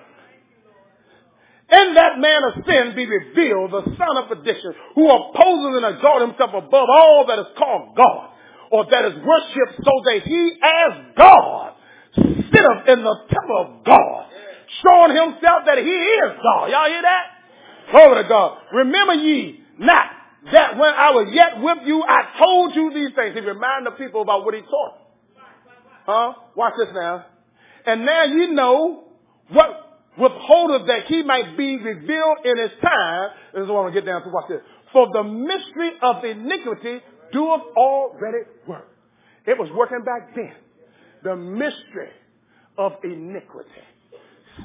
in 1.72 1.94
that 1.96 2.20
man 2.20 2.44
of 2.44 2.54
sin 2.66 2.94
be 2.96 3.06
revealed 3.06 3.72
the 3.72 3.84
son 3.98 4.18
of 4.18 4.30
perdition, 4.30 4.74
who 4.94 5.10
opposes 5.10 5.82
and 5.82 5.96
exalts 5.96 6.22
himself 6.22 6.52
above 6.54 6.88
all 6.90 7.26
that 7.28 7.40
is 7.40 7.48
called 7.58 7.96
God, 7.98 8.30
or 8.72 8.86
that 8.92 9.06
is 9.06 9.14
worshipped, 9.26 9.84
so 9.84 9.92
that 10.06 10.22
he 10.24 10.60
as 10.62 10.92
God 11.18 11.74
sitteth 12.16 12.88
in 12.88 13.04
the 13.04 13.16
temple 13.30 13.58
of 13.58 13.84
God, 13.84 14.26
showing 14.84 15.16
himself 15.16 15.66
that 15.66 15.78
he 15.80 15.90
is 15.90 16.32
God. 16.42 16.70
Y'all 16.70 16.88
hear 16.88 17.02
that? 17.02 17.26
Glory 17.92 18.24
to 18.24 18.30
God. 18.30 18.58
Remember 18.74 19.14
ye 19.14 19.62
not 19.80 20.06
that 20.52 20.78
when 20.78 20.94
I 20.94 21.12
was 21.12 21.30
yet 21.34 21.62
with 21.62 21.88
you, 21.88 22.04
I 22.04 22.38
told 22.38 22.76
you 22.76 22.92
these 22.94 23.16
things. 23.16 23.34
He 23.34 23.42
reminded 23.42 23.94
the 23.94 23.98
people 23.98 24.22
about 24.22 24.46
what 24.46 24.54
he 24.54 24.62
taught. 24.62 24.98
Huh? 26.06 26.34
Watch 26.56 26.74
this 26.78 26.90
now. 26.94 27.26
And 27.88 28.06
now 28.06 28.24
you 28.26 28.54
know 28.54 29.06
what 29.50 29.85
withholdeth 30.18 30.88
that 30.88 31.06
he 31.08 31.24
might 31.24 31.58
be 31.58 31.78
revealed 31.78 32.38
in 32.46 32.58
his 32.58 32.72
time. 32.82 33.30
This 33.54 33.64
is 33.64 33.70
what 33.70 33.78
I 33.78 33.82
want 33.84 33.94
to 33.94 34.02
get 34.02 34.06
down 34.06 34.24
to. 34.24 34.30
Watch 34.30 34.50
this. 34.50 34.62
For 34.94 35.08
the 35.12 35.24
mystery 35.24 35.92
of 36.02 36.24
iniquity 36.24 37.02
doeth 37.34 37.62
already 37.76 38.48
work. 38.68 38.88
It 39.46 39.58
was 39.60 39.70
working 39.76 40.04
back 40.06 40.36
then. 40.36 40.56
The 41.24 41.36
mystery 41.36 42.12
of 42.78 42.94
iniquity. 43.04 43.70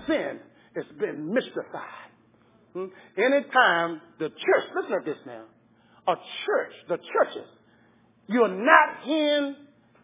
Sin 0.06 0.38
has 0.76 0.84
been 0.98 1.32
mystified. 1.32 2.10
Hmm? 2.74 2.86
Anytime 3.16 4.00
the 4.18 4.28
church, 4.28 4.64
listen 4.76 4.90
to 4.90 5.04
this 5.04 5.18
now, 5.26 5.42
a 6.06 6.14
church, 6.14 6.72
the 6.88 6.96
churches, 6.96 7.48
you're 8.28 8.48
not 8.48 9.04
hearing 9.04 9.56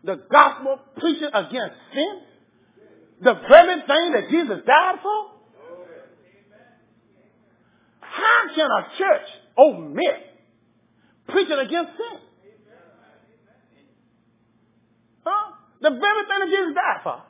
the 0.03 0.21
gospel 0.31 0.79
preaching 0.99 1.31
against 1.33 1.77
sin, 1.93 2.21
the 3.23 3.35
very 3.49 3.81
thing 3.87 4.13
that 4.13 4.29
Jesus 4.31 4.59
died 4.67 4.97
for, 5.03 5.36
how 8.17 8.55
can 8.55 8.69
a 8.71 8.83
church 8.97 9.29
oh, 9.59 9.75
omit 9.75 10.25
preaching 11.29 11.59
against 11.59 11.93
sin? 11.97 12.21
Huh? 15.25 15.53
The 15.83 15.91
very 15.91 16.01
thing 16.01 16.39
that 16.41 16.49
Jesus 16.49 16.75
died 16.75 17.01
for. 17.03 17.23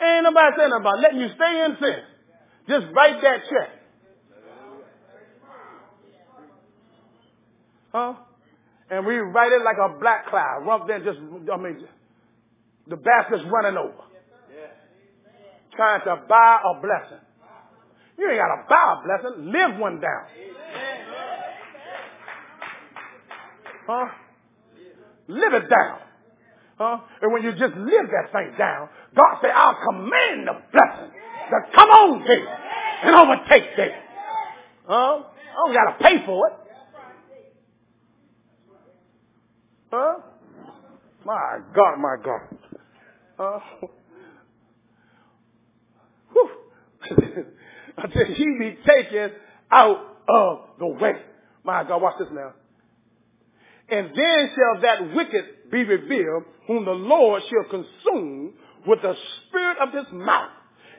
Ain't 0.00 0.22
nobody 0.22 0.56
saying 0.56 0.72
about 0.72 1.00
letting 1.00 1.20
you 1.20 1.28
stay 1.34 1.64
in 1.64 1.76
sin. 1.80 1.98
Just 2.68 2.94
write 2.94 3.20
that 3.22 3.40
check. 3.50 3.70
Huh? 7.92 8.14
And 8.90 9.06
we 9.06 9.16
write 9.16 9.52
it 9.52 9.62
like 9.64 9.76
a 9.76 9.98
black 9.98 10.28
cloud. 10.28 10.64
Rump 10.66 10.86
then 10.86 11.02
just, 11.04 11.18
I 11.18 11.56
mean, 11.56 11.84
the 12.86 12.96
basket's 12.96 13.42
running 13.50 13.76
over. 13.76 14.04
Trying 15.74 16.00
to 16.04 16.22
buy 16.28 16.58
a 16.64 16.80
blessing. 16.80 17.24
You 18.18 18.28
ain't 18.28 18.38
got 18.38 18.56
to 18.56 18.64
buy 18.68 18.94
a 18.98 19.02
blessing. 19.06 19.52
Live 19.52 19.78
one 19.78 20.00
down. 20.00 20.26
Huh? 23.86 24.06
Live 25.28 25.54
it 25.54 25.70
down. 25.70 25.98
Huh? 26.78 26.98
And 27.22 27.32
when 27.32 27.42
you 27.42 27.52
just 27.52 27.74
live 27.76 28.06
that 28.10 28.32
thing 28.32 28.54
down, 28.58 28.88
God 29.14 29.38
said, 29.40 29.50
I'll 29.54 29.78
command 29.88 30.48
the 30.48 30.62
blessing 30.72 31.12
to 31.50 31.56
come 31.74 31.88
on 31.88 32.24
thee 32.24 32.44
and 33.04 33.14
overtake 33.14 33.76
thee. 33.76 33.94
Huh? 34.86 35.22
I 35.22 35.54
don't 35.54 35.74
got 35.74 35.92
to 35.92 36.04
pay 36.04 36.26
for 36.26 36.48
it. 36.48 36.54
Huh? 39.92 40.14
My 41.24 41.58
God, 41.74 41.98
my 41.98 42.16
God. 42.22 42.40
Huh? 43.38 43.60
Until 48.02 48.26
he 48.26 48.44
be 48.58 48.78
taken 48.86 49.32
out 49.70 50.18
of 50.28 50.58
the 50.78 50.86
way. 50.86 51.14
My 51.64 51.84
God, 51.84 52.00
watch 52.00 52.14
this 52.18 52.28
now. 52.32 52.52
And 53.90 54.10
then 54.14 54.50
shall 54.54 54.82
that 54.82 55.14
wicked 55.14 55.70
be 55.70 55.82
revealed, 55.82 56.44
whom 56.66 56.84
the 56.84 56.92
Lord 56.92 57.42
shall 57.48 57.70
consume 57.70 58.52
with 58.86 59.02
the 59.02 59.14
spirit 59.48 59.78
of 59.80 59.92
his 59.92 60.12
mouth, 60.12 60.50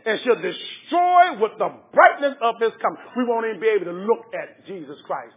and 0.06 0.20
shall 0.24 0.36
destroy 0.36 1.40
with 1.40 1.52
the 1.58 1.70
brightness 1.94 2.36
of 2.42 2.56
his 2.60 2.72
coming. 2.82 3.00
We 3.16 3.26
won't 3.26 3.46
even 3.48 3.62
be 3.62 3.68
able 3.68 3.86
to 3.86 3.98
look 4.00 4.26
at 4.34 4.66
Jesus 4.66 4.98
Christ. 5.06 5.36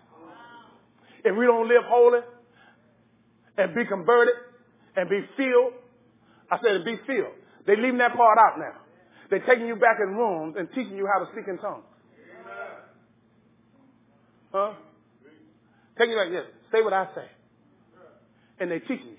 If 1.25 1.37
we 1.37 1.47
don't 1.47 1.69
live 1.69 1.85
holy 1.87 2.21
and 3.59 3.75
be 3.75 3.85
converted 3.85 4.35
and 4.97 5.09
be 5.09 5.21
filled, 5.37 5.75
I 6.51 6.59
said 6.63 6.85
be 6.85 6.99
filled. 7.07 7.35
They're 7.67 7.77
leaving 7.77 7.99
that 7.99 8.17
part 8.17 8.39
out 8.39 8.59
now. 8.59 8.82
They're 9.33 9.47
taking 9.49 9.67
you 9.67 9.77
back 9.77 9.97
in 9.99 10.15
rooms 10.15 10.57
and 10.59 10.69
teaching 10.75 10.97
you 10.97 11.09
how 11.09 11.25
to 11.25 11.33
speak 11.33 11.49
in 11.49 11.57
tongues. 11.57 11.89
Huh? 14.53 14.75
Taking 15.97 16.13
you 16.13 16.19
like 16.19 16.31
this. 16.31 16.45
Say 16.71 16.83
what 16.83 16.93
I 16.93 17.07
say 17.15 17.25
and 18.63 18.71
they're 18.71 18.81
teaching 18.81 19.09
you. 19.09 19.17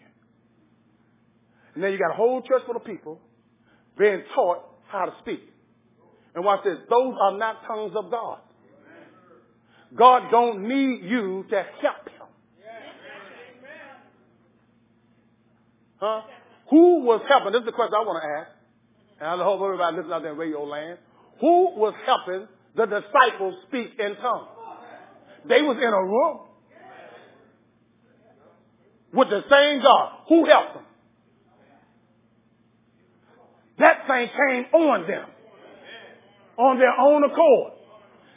And 1.76 1.84
then 1.84 1.92
you 1.92 1.98
got 1.98 2.12
a 2.12 2.16
whole 2.16 2.42
church 2.42 2.62
full 2.66 2.78
of 2.78 2.86
people 2.86 3.20
being 3.98 4.24
taught 4.34 4.64
how 4.88 5.06
to 5.06 5.14
speak. 5.22 5.42
And 6.34 6.46
watch 6.46 6.64
this. 6.64 6.78
Those 6.90 7.14
are 7.20 7.38
not 7.38 7.66
tongues 7.68 7.94
of 7.96 8.10
God. 8.10 8.40
God 9.96 10.32
don't 10.32 10.68
need 10.68 11.04
you 11.04 11.46
to 11.50 11.56
help 11.82 12.10
him. 12.10 12.28
Huh? 15.98 16.22
Who 16.70 17.04
was 17.04 17.22
helping? 17.28 17.52
This 17.52 17.60
is 17.60 17.66
the 17.66 17.72
question 17.72 17.94
I 17.94 18.04
want 18.06 18.24
to 18.24 18.30
ask. 18.40 18.63
And 19.24 19.42
I 19.42 19.46
hope 19.46 19.62
everybody 19.62 19.96
listening 19.96 20.12
out 20.12 20.22
there 20.22 20.34
in 20.34 20.38
radio 20.38 20.66
land. 20.66 20.98
Who 21.40 21.80
was 21.80 21.94
helping 22.06 22.46
the 22.76 22.86
disciples 22.86 23.56
speak 23.70 23.92
in 23.98 24.16
tongues? 24.18 24.50
They 25.48 25.62
was 25.62 25.78
in 25.78 25.88
a 25.88 26.04
room 26.04 26.40
with 29.14 29.30
the 29.30 29.42
same 29.50 29.82
God. 29.82 30.12
Who 30.28 30.44
helped 30.44 30.74
them? 30.74 30.84
That 33.80 34.08
thing 34.08 34.28
came 34.28 34.66
on 34.74 35.08
them. 35.08 35.26
On 36.58 36.78
their 36.78 36.92
own 37.00 37.24
accord. 37.24 37.74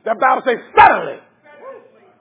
The 0.05 0.15
Bible 0.15 0.43
says 0.47 0.59
suddenly. 0.79 1.19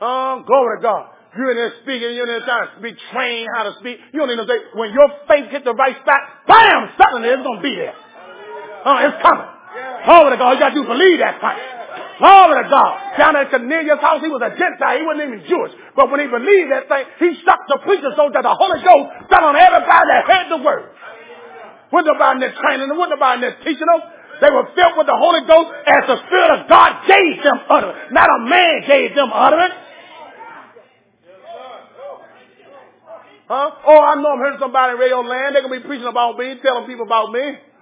Um, 0.02 0.44
glory 0.48 0.80
to 0.80 0.82
God. 0.82 1.10
You're 1.38 1.52
in 1.52 1.58
there 1.58 1.74
speaking, 1.84 2.16
you're 2.16 2.26
in 2.26 2.40
there 2.40 2.46
trying 2.48 2.76
to 2.78 2.82
be 2.82 2.98
trained 3.14 3.48
how 3.56 3.64
to 3.70 3.74
speak. 3.80 4.00
You 4.12 4.22
don't 4.22 4.32
even 4.32 4.48
say, 4.48 4.58
when 4.74 4.92
your 4.92 5.10
faith 5.28 5.52
hit 5.52 5.64
the 5.64 5.74
right 5.76 5.96
spot, 6.02 6.22
bam, 6.48 6.90
suddenly 6.98 7.30
it's 7.30 7.44
going 7.44 7.58
to 7.58 7.64
be 7.64 7.76
there. 7.76 7.94
Uh, 8.86 9.10
it's 9.10 9.18
coming. 9.26 9.50
Glory 10.06 10.30
to 10.32 10.38
God. 10.38 10.54
You 10.54 10.60
got 10.62 10.74
to 10.78 10.84
believe 10.86 11.18
that 11.18 11.42
thing. 11.42 11.60
Glory 12.22 12.54
to 12.62 12.66
God. 12.70 12.94
Down 13.18 13.34
at 13.36 13.50
Cornelius' 13.50 14.00
house, 14.00 14.22
he 14.22 14.30
was 14.30 14.40
a 14.46 14.54
Gentile. 14.54 14.96
He 14.96 15.04
wasn't 15.04 15.26
even 15.26 15.42
Jewish. 15.50 15.74
But 15.98 16.14
when 16.14 16.22
he 16.22 16.30
believed 16.30 16.70
that 16.70 16.86
thing, 16.88 17.04
he 17.18 17.42
stuck 17.42 17.66
to 17.68 17.82
preaching 17.82 18.14
so 18.14 18.30
that 18.30 18.46
the 18.46 18.56
Holy 18.56 18.80
Ghost 18.86 19.34
fell 19.34 19.50
on 19.50 19.58
everybody 19.58 20.06
that 20.14 20.22
heard 20.30 20.48
the 20.54 20.62
word. 20.62 20.94
Wasn't 21.92 22.14
nobody 22.14 22.46
in 22.46 22.54
training 22.62 22.88
them. 22.88 22.98
Wasn't 23.02 23.18
nobody 23.18 23.50
in 23.50 23.54
teaching 23.66 23.90
them. 23.90 24.02
They 24.40 24.52
were 24.52 24.68
filled 24.78 24.96
with 25.00 25.08
the 25.10 25.18
Holy 25.18 25.44
Ghost 25.50 25.70
as 25.88 26.02
the 26.06 26.18
Spirit 26.28 26.50
of 26.60 26.62
God 26.70 27.08
gave 27.08 27.42
them 27.42 27.58
utterance. 27.72 28.14
Not 28.14 28.30
a 28.30 28.40
man 28.46 28.86
gave 28.86 29.16
them 29.16 29.32
utterance. 29.34 29.76
Huh? 33.48 33.70
Oh, 33.86 34.02
I 34.02 34.16
know 34.22 34.34
I'm 34.34 34.42
hearing 34.42 34.60
somebody 34.60 34.94
in 34.94 35.00
radio 35.00 35.22
land. 35.22 35.56
They're 35.56 35.62
going 35.62 35.78
to 35.78 35.82
be 35.82 35.88
preaching 35.88 36.08
about 36.08 36.38
me, 36.38 36.58
telling 36.62 36.88
people 36.88 37.06
about 37.06 37.32
me. 37.32 37.75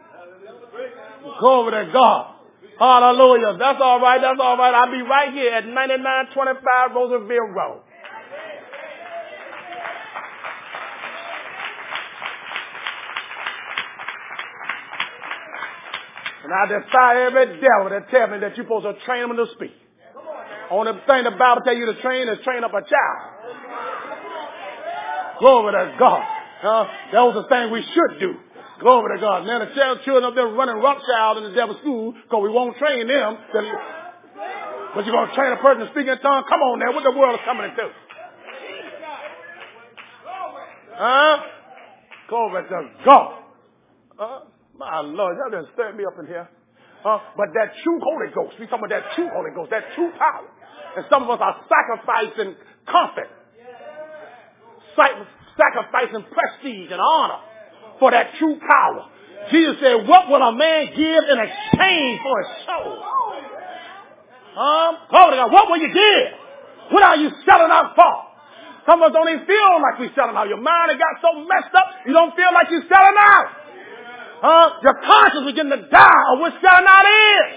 Glory 1.39 1.86
to 1.86 1.92
God. 1.92 2.36
Hallelujah. 2.80 3.58
That's 3.60 3.80
all 3.82 4.00
right. 4.01 4.20
That's 4.22 4.39
all 4.42 4.58
right. 4.58 4.74
I'll 4.74 4.92
be 4.92 5.01
right 5.01 5.32
here 5.34 5.53
at 5.53 5.65
9925 5.65 6.92
Rosaryville 6.92 7.53
Road. 7.53 7.82
And 16.44 16.51
I 16.51 16.65
defy 16.68 17.24
every 17.24 17.46
devil 17.62 17.89
that 17.89 18.10
tell 18.12 18.27
me 18.27 18.39
that 18.39 18.58
you're 18.58 18.65
supposed 18.65 18.86
to 18.86 19.06
train 19.06 19.27
them 19.27 19.38
to 19.38 19.46
speak. 19.56 19.72
Only 20.70 20.92
thing 21.08 21.24
the 21.24 21.32
Bible 21.32 21.62
tell 21.63 21.75
you 21.75 21.86
to 21.86 22.01
train 22.01 22.27
is 22.27 22.39
train 22.44 22.63
up 22.63 22.72
a 22.74 22.82
child. 22.82 23.22
Glory 25.39 25.72
to 25.74 25.96
God. 25.98 26.24
Uh, 26.63 26.86
that 27.12 27.22
was 27.22 27.36
the 27.44 27.48
thing 27.48 27.72
we 27.72 27.84
should 27.94 28.20
do. 28.20 28.36
Glory 28.84 29.16
to 29.16 29.22
God. 29.24 29.48
Man, 29.48 29.63
the 29.63 29.72
children 30.04 30.28
up 30.28 30.36
there 30.36 30.52
running 30.52 30.75
roughshod 30.75 31.40
in 31.40 31.44
the 31.48 31.56
devil's 31.56 31.80
school 31.80 32.12
because 32.12 32.44
we 32.44 32.52
won't 32.52 32.75
train 32.75 33.08
them. 33.08 33.40
But 34.92 35.08
you're 35.08 35.16
going 35.16 35.30
to 35.32 35.36
train 35.36 35.56
a 35.56 35.62
person 35.63 35.88
to 35.88 35.90
speak 35.96 36.04
in 36.12 36.20
tongues? 36.20 36.44
Come 36.52 36.60
on 36.60 36.84
now. 36.84 36.92
What 36.92 37.08
the 37.08 37.16
world 37.16 37.40
is 37.40 37.46
coming 37.48 37.72
into? 37.72 37.88
Huh? 41.00 41.38
Glory 42.28 42.63
to 42.68 42.90
God. 43.08 43.40
Uh, 44.20 44.40
my 44.75 45.00
Lord, 45.00 45.40
y'all 45.40 45.50
done 45.50 45.72
stirred 45.74 45.96
me 45.96 46.04
up 46.04 46.20
in 46.20 46.28
here. 46.28 46.50
Uh, 47.08 47.20
but 47.40 47.56
that 47.56 47.72
true 47.84 48.00
Holy 48.04 48.36
Ghost, 48.36 48.60
we 48.60 48.68
talking 48.68 48.84
about 48.84 49.00
that 49.00 49.16
true 49.16 49.32
Holy 49.32 49.56
Ghost, 49.56 49.72
that 49.72 49.96
true 49.96 50.12
power. 50.20 50.44
And 50.98 51.06
some 51.10 51.24
of 51.24 51.32
us 51.32 51.40
are 51.40 51.56
sacrificing 51.72 52.56
comfort, 52.84 53.32
sacrificing 55.56 56.28
prestige 56.28 56.92
and 56.92 57.00
honor 57.00 57.52
for 58.03 58.12
that 58.12 58.36
true 58.36 58.60
power. 58.60 59.07
Jesus 59.48 59.79
said, 59.79 60.03
what 60.03 60.27
will 60.27 60.43
a 60.43 60.51
man 60.51 60.91
give 60.91 61.24
in 61.24 61.39
exchange 61.39 62.19
for 62.19 62.36
his 62.43 62.51
soul? 62.67 63.00
Um, 64.60 64.91
glory 65.07 65.31
to 65.31 65.38
God. 65.39 65.51
What 65.55 65.72
will 65.72 65.79
you 65.79 65.88
give? 65.88 66.27
What 66.91 67.00
are 67.00 67.15
you 67.15 67.31
selling 67.48 67.72
out 67.72 67.95
for? 67.95 68.12
Some 68.83 69.00
of 69.00 69.07
us 69.07 69.13
don't 69.15 69.31
even 69.31 69.48
feel 69.48 69.79
like 69.79 70.03
we're 70.03 70.12
selling 70.19 70.36
out. 70.36 70.51
Your 70.51 70.60
mind 70.60 70.91
has 70.91 71.00
got 71.00 71.24
so 71.24 71.48
messed 71.48 71.72
up, 71.72 72.03
you 72.03 72.12
don't 72.12 72.36
feel 72.36 72.51
like 72.51 72.67
you're 72.67 72.83
selling 72.91 73.15
out. 73.15 73.48
Huh? 74.43 74.67
Your 74.83 75.00
conscience 75.00 75.48
is 75.48 75.55
getting 75.55 75.72
to 75.72 75.88
die 75.88 76.24
of 76.36 76.43
what 76.43 76.60
selling 76.60 76.83
out 76.83 77.07
is. 77.07 77.48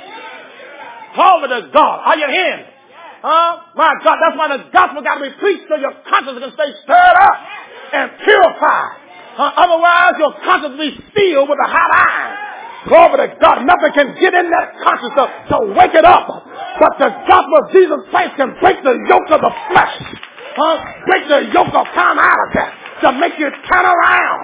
Glory 1.18 1.46
to 1.58 1.60
God. 1.74 1.96
Are 2.06 2.18
you 2.22 2.30
hearing? 2.30 2.70
Huh? 3.18 3.74
My 3.74 3.98
God, 4.06 4.16
that's 4.22 4.38
why 4.38 4.46
the 4.54 4.70
gospel 4.70 5.02
got 5.02 5.18
to 5.18 5.26
be 5.26 5.34
preached 5.42 5.66
so 5.66 5.74
your 5.74 5.98
conscience 6.06 6.38
can 6.38 6.54
stay 6.54 6.70
stirred 6.86 7.18
up 7.18 7.36
and 7.98 8.06
purified. 8.22 9.05
Uh, 9.36 9.52
otherwise, 9.52 10.16
your 10.18 10.32
conscience 10.40 10.74
will 10.76 10.84
be 10.88 10.96
sealed 11.12 11.48
with 11.48 11.60
a 11.60 11.68
hot 11.68 11.92
iron. 11.92 12.32
Glory 12.88 13.28
to 13.28 13.28
God. 13.36 13.66
Nothing 13.68 13.92
can 13.92 14.08
get 14.16 14.32
in 14.32 14.48
that 14.48 14.80
conscience 14.80 15.12
to, 15.12 15.24
to 15.52 15.56
wake 15.76 15.92
it 15.92 16.06
up. 16.06 16.24
But 16.80 16.92
the 16.96 17.10
gospel 17.28 17.56
of 17.60 17.66
Jesus 17.72 18.00
Christ 18.08 18.36
can 18.40 18.56
break 18.62 18.80
the 18.80 18.96
yoke 19.10 19.28
of 19.28 19.40
the 19.42 19.52
flesh. 19.68 19.96
Huh? 20.56 20.76
Break 21.04 21.28
the 21.28 21.40
yoke 21.52 21.74
of 21.74 21.84
time 21.92 22.16
out 22.16 22.32
of 22.32 22.48
carnality 22.54 22.86
to 23.04 23.08
make 23.20 23.36
you 23.36 23.50
turn 23.68 23.84
around. 23.84 24.40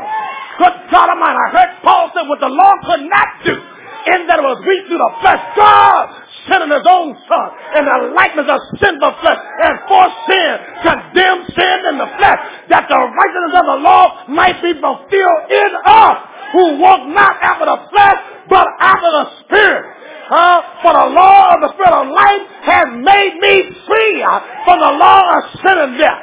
Good 0.58 0.76
God 0.92 1.08
Almighty. 1.08 1.40
I 1.40 1.48
heard 1.56 1.72
Paul 1.80 2.10
say 2.12 2.28
what 2.28 2.40
the 2.40 2.52
law 2.52 2.74
could 2.84 3.08
not 3.08 3.28
do 3.48 3.56
in 4.06 4.26
that 4.26 4.40
was 4.42 4.58
weak 4.66 4.86
through 4.88 4.98
the 4.98 5.12
flesh. 5.20 5.42
God 5.56 6.04
sending 6.48 6.74
his 6.74 6.86
own 6.86 7.14
son 7.30 7.48
in 7.78 7.84
the 7.86 7.98
likeness 8.14 8.48
of 8.50 8.58
sinful 8.82 9.14
flesh 9.22 9.40
and 9.62 9.74
for 9.86 10.04
sin, 10.26 10.54
condemned 10.82 11.46
sin 11.54 11.78
in 11.94 11.96
the 12.02 12.10
flesh, 12.18 12.40
that 12.68 12.90
the 12.90 12.98
righteousness 12.98 13.54
of 13.54 13.66
the 13.66 13.78
law 13.82 14.26
might 14.26 14.58
be 14.58 14.74
fulfilled 14.74 15.42
in 15.50 15.70
us 15.86 16.18
who 16.52 16.82
walk 16.82 17.06
not 17.08 17.38
after 17.40 17.66
the 17.66 17.78
flesh, 17.90 18.18
but 18.50 18.66
after 18.80 19.10
the 19.10 19.24
spirit. 19.44 19.84
Uh, 20.32 20.62
for 20.80 20.92
the 20.92 21.06
law 21.12 21.54
of 21.54 21.60
the 21.60 21.70
spirit 21.74 21.92
of 21.92 22.08
life 22.08 22.44
has 22.64 22.86
made 22.96 23.34
me 23.38 23.54
free 23.86 24.24
from 24.64 24.78
the 24.80 24.92
law 24.96 25.20
of 25.20 25.42
sin 25.60 25.76
and 25.76 25.98
death. 25.98 26.22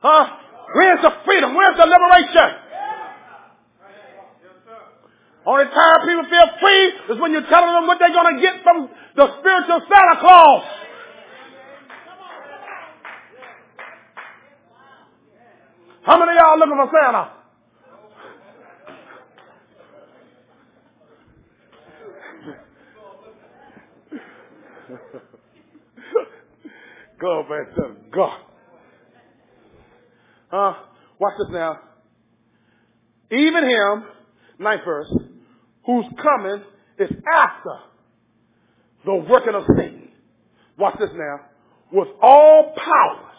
Huh? 0.00 0.26
Where's 0.74 1.00
the 1.02 1.12
freedom? 1.24 1.54
Where's 1.54 1.76
the 1.76 1.86
liberation? 1.86 2.63
Only 5.46 5.64
time 5.64 6.08
people 6.08 6.24
feel 6.24 6.48
free 6.58 7.14
is 7.14 7.20
when 7.20 7.32
you're 7.32 7.46
telling 7.48 7.72
them 7.72 7.86
what 7.86 7.98
they're 7.98 8.12
going 8.12 8.36
to 8.36 8.40
get 8.40 8.62
from 8.62 8.88
the 9.14 9.28
spiritual 9.40 9.80
Santa 9.92 10.20
Claus. 10.20 10.64
How 16.02 16.18
many 16.18 16.32
of 16.32 16.36
y'all 16.36 16.58
looking 16.58 16.76
for 16.76 16.90
Santa? 16.92 17.30
Go 27.20 27.42
back 27.42 27.74
to 27.76 27.96
God. 28.14 28.40
Huh? 30.50 30.74
Watch 31.18 31.34
this 31.38 31.48
now. 31.52 31.80
Even 33.30 33.64
him, 33.64 34.04
ninth 34.58 34.82
verse, 34.84 35.10
whose 35.86 36.04
coming 36.22 36.62
is 36.98 37.10
after 37.32 37.78
the 39.04 39.14
working 39.14 39.54
of 39.54 39.64
Satan. 39.76 40.08
Watch 40.78 40.96
this 40.98 41.10
now. 41.14 41.40
With 41.92 42.08
all 42.22 42.74
powers 42.76 43.36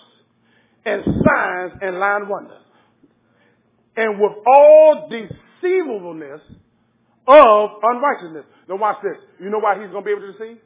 and 0.85 1.03
signs 1.03 1.73
and 1.81 1.99
lying 1.99 2.27
wonders. 2.29 2.61
And 3.97 4.19
with 4.19 4.33
all 4.45 5.09
deceivableness 5.09 6.41
of 7.27 7.69
unrighteousness. 7.81 8.45
Now 8.69 8.75
watch 8.77 8.97
this. 9.03 9.17
You 9.39 9.49
know 9.49 9.59
why 9.59 9.81
he's 9.81 9.91
going 9.91 10.03
to 10.03 10.05
be 10.05 10.11
able 10.11 10.31
to 10.31 10.31
deceive? 10.33 10.57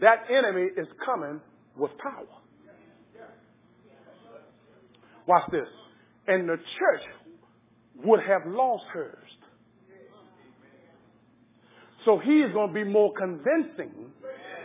That 0.00 0.24
enemy 0.30 0.68
is 0.76 0.86
coming 1.04 1.40
with 1.76 1.90
power. 1.98 2.26
Watch 5.26 5.50
this. 5.50 5.68
And 6.26 6.48
the 6.48 6.56
church 6.56 7.02
would 8.04 8.20
have 8.20 8.42
lost 8.46 8.84
hers. 8.92 9.28
So 12.08 12.16
he 12.16 12.40
is 12.40 12.54
going 12.54 12.68
to 12.68 12.74
be 12.74 12.84
more 12.84 13.12
convincing 13.12 13.90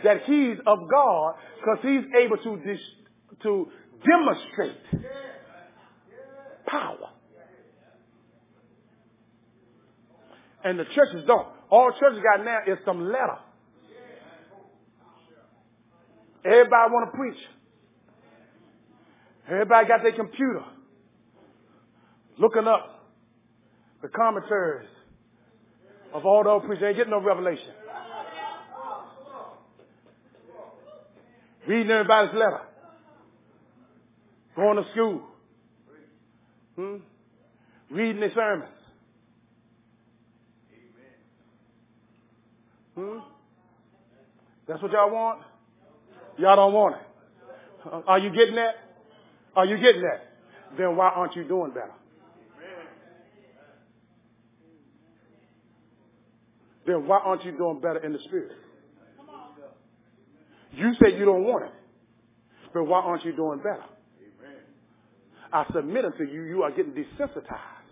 that 0.02 0.22
he's 0.24 0.56
of 0.66 0.78
God 0.90 1.34
because 1.56 1.76
he's 1.82 2.04
able 2.18 2.38
to, 2.38 2.56
dis- 2.64 2.80
to 3.42 3.68
demonstrate 4.02 4.78
power. 6.66 7.10
And 10.64 10.78
the 10.78 10.84
churches 10.84 11.24
don't. 11.26 11.46
All 11.68 11.92
churches 12.00 12.22
got 12.22 12.46
now 12.46 12.60
is 12.66 12.78
some 12.86 13.08
letter. 13.08 13.36
Everybody 16.46 16.92
want 16.92 17.12
to 17.12 17.18
preach. 17.18 17.44
Everybody 19.50 19.86
got 19.86 20.02
their 20.02 20.12
computer 20.12 20.64
looking 22.38 22.66
up 22.66 23.10
the 24.00 24.08
commentaries 24.08 24.88
of 26.14 26.24
all 26.24 26.44
those 26.44 26.62
preachers. 26.64 26.84
ain't 26.86 26.96
getting 26.96 27.10
no 27.10 27.20
revelation. 27.20 27.72
Reading 31.66 31.90
everybody's 31.90 32.34
letter. 32.34 32.60
Going 34.54 34.76
to 34.76 34.90
school. 34.92 35.22
Hmm? 36.76 36.96
Reading 37.90 38.20
the 38.20 38.30
sermons. 38.34 38.70
Hmm? 42.94 43.18
That's 44.68 44.80
what 44.80 44.92
y'all 44.92 45.10
want? 45.10 45.40
Y'all 46.38 46.56
don't 46.56 46.72
want 46.72 46.96
it. 46.96 48.04
Are 48.06 48.18
you 48.18 48.30
getting 48.30 48.54
that? 48.54 48.74
Are 49.56 49.66
you 49.66 49.76
getting 49.78 50.02
that? 50.02 50.30
Then 50.78 50.96
why 50.96 51.08
aren't 51.08 51.34
you 51.34 51.44
doing 51.44 51.70
better? 51.70 51.92
Then 56.86 57.06
why 57.06 57.18
aren't 57.18 57.44
you 57.44 57.52
doing 57.52 57.80
better 57.80 57.98
in 57.98 58.12
the 58.12 58.18
spirit? 58.24 58.52
You 60.72 60.92
say 61.00 61.16
you 61.16 61.24
don't 61.24 61.44
want 61.44 61.66
it, 61.66 61.72
but 62.72 62.84
why 62.84 63.00
aren't 63.00 63.24
you 63.24 63.34
doing 63.34 63.58
better? 63.58 63.84
I 65.52 65.64
submit 65.72 66.04
unto 66.04 66.24
you, 66.24 66.42
you 66.42 66.62
are 66.64 66.70
getting 66.72 66.92
desensitized. 66.92 67.84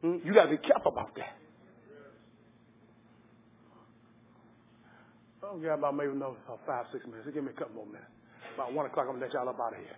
Hmm? 0.00 0.16
You 0.24 0.34
got 0.34 0.46
to 0.46 0.50
be 0.50 0.56
careful 0.56 0.90
about 0.90 1.14
that. 1.14 1.36
Oh, 5.44 5.60
yeah, 5.62 5.74
about 5.74 5.94
maybe 5.96 6.10
another 6.10 6.34
five, 6.66 6.86
six 6.92 7.04
minutes. 7.06 7.28
Give 7.32 7.44
me 7.44 7.50
a 7.50 7.58
couple 7.58 7.76
more 7.76 7.86
minutes. 7.86 8.10
About 8.54 8.72
one 8.72 8.86
o'clock, 8.86 9.06
I'm 9.08 9.14
gonna 9.14 9.26
let 9.26 9.34
y'all 9.34 9.48
up 9.48 9.60
out 9.60 9.74
of 9.74 9.78
here. 9.78 9.96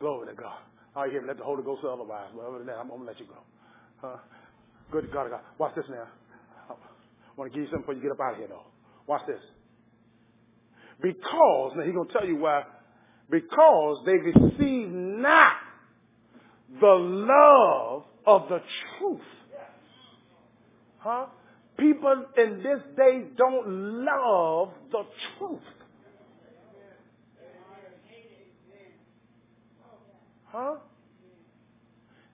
Glory 0.00 0.28
to 0.28 0.34
God. 0.34 0.58
All 0.94 1.02
right, 1.02 1.12
here, 1.12 1.22
let 1.26 1.38
the 1.38 1.44
Holy 1.44 1.62
Ghost 1.62 1.84
otherwise. 1.84 2.28
But 2.34 2.46
other 2.46 2.58
than 2.58 2.66
that, 2.68 2.76
I'm 2.76 2.88
gonna 2.88 3.04
let 3.04 3.20
you 3.20 3.26
go. 3.26 3.40
Uh, 4.06 4.18
good 4.90 5.10
God, 5.12 5.30
God. 5.30 5.40
Watch 5.58 5.74
this 5.74 5.84
now. 5.90 6.06
I 6.70 6.74
want 7.36 7.52
to 7.52 7.58
give 7.58 7.64
you 7.64 7.70
something 7.70 7.82
before 7.82 7.94
you 7.94 8.02
get 8.02 8.12
up 8.12 8.20
out 8.20 8.32
of 8.32 8.38
here, 8.38 8.48
though. 8.48 8.62
Watch 9.06 9.22
this. 9.26 9.40
Because, 11.02 11.72
now 11.76 11.82
he's 11.84 11.94
going 11.94 12.06
to 12.06 12.12
tell 12.12 12.26
you 12.26 12.36
why. 12.36 12.62
Because 13.30 14.02
they 14.06 14.12
receive 14.12 14.88
not 14.90 15.54
the 16.80 16.86
love 16.86 18.04
of 18.26 18.48
the 18.48 18.60
truth. 18.98 19.20
Huh? 20.98 21.26
People 21.78 22.24
in 22.36 22.62
this 22.62 22.80
day 22.96 23.24
don't 23.36 24.04
love 24.04 24.70
the 24.90 25.02
truth. 25.38 25.60
Huh? 30.46 30.76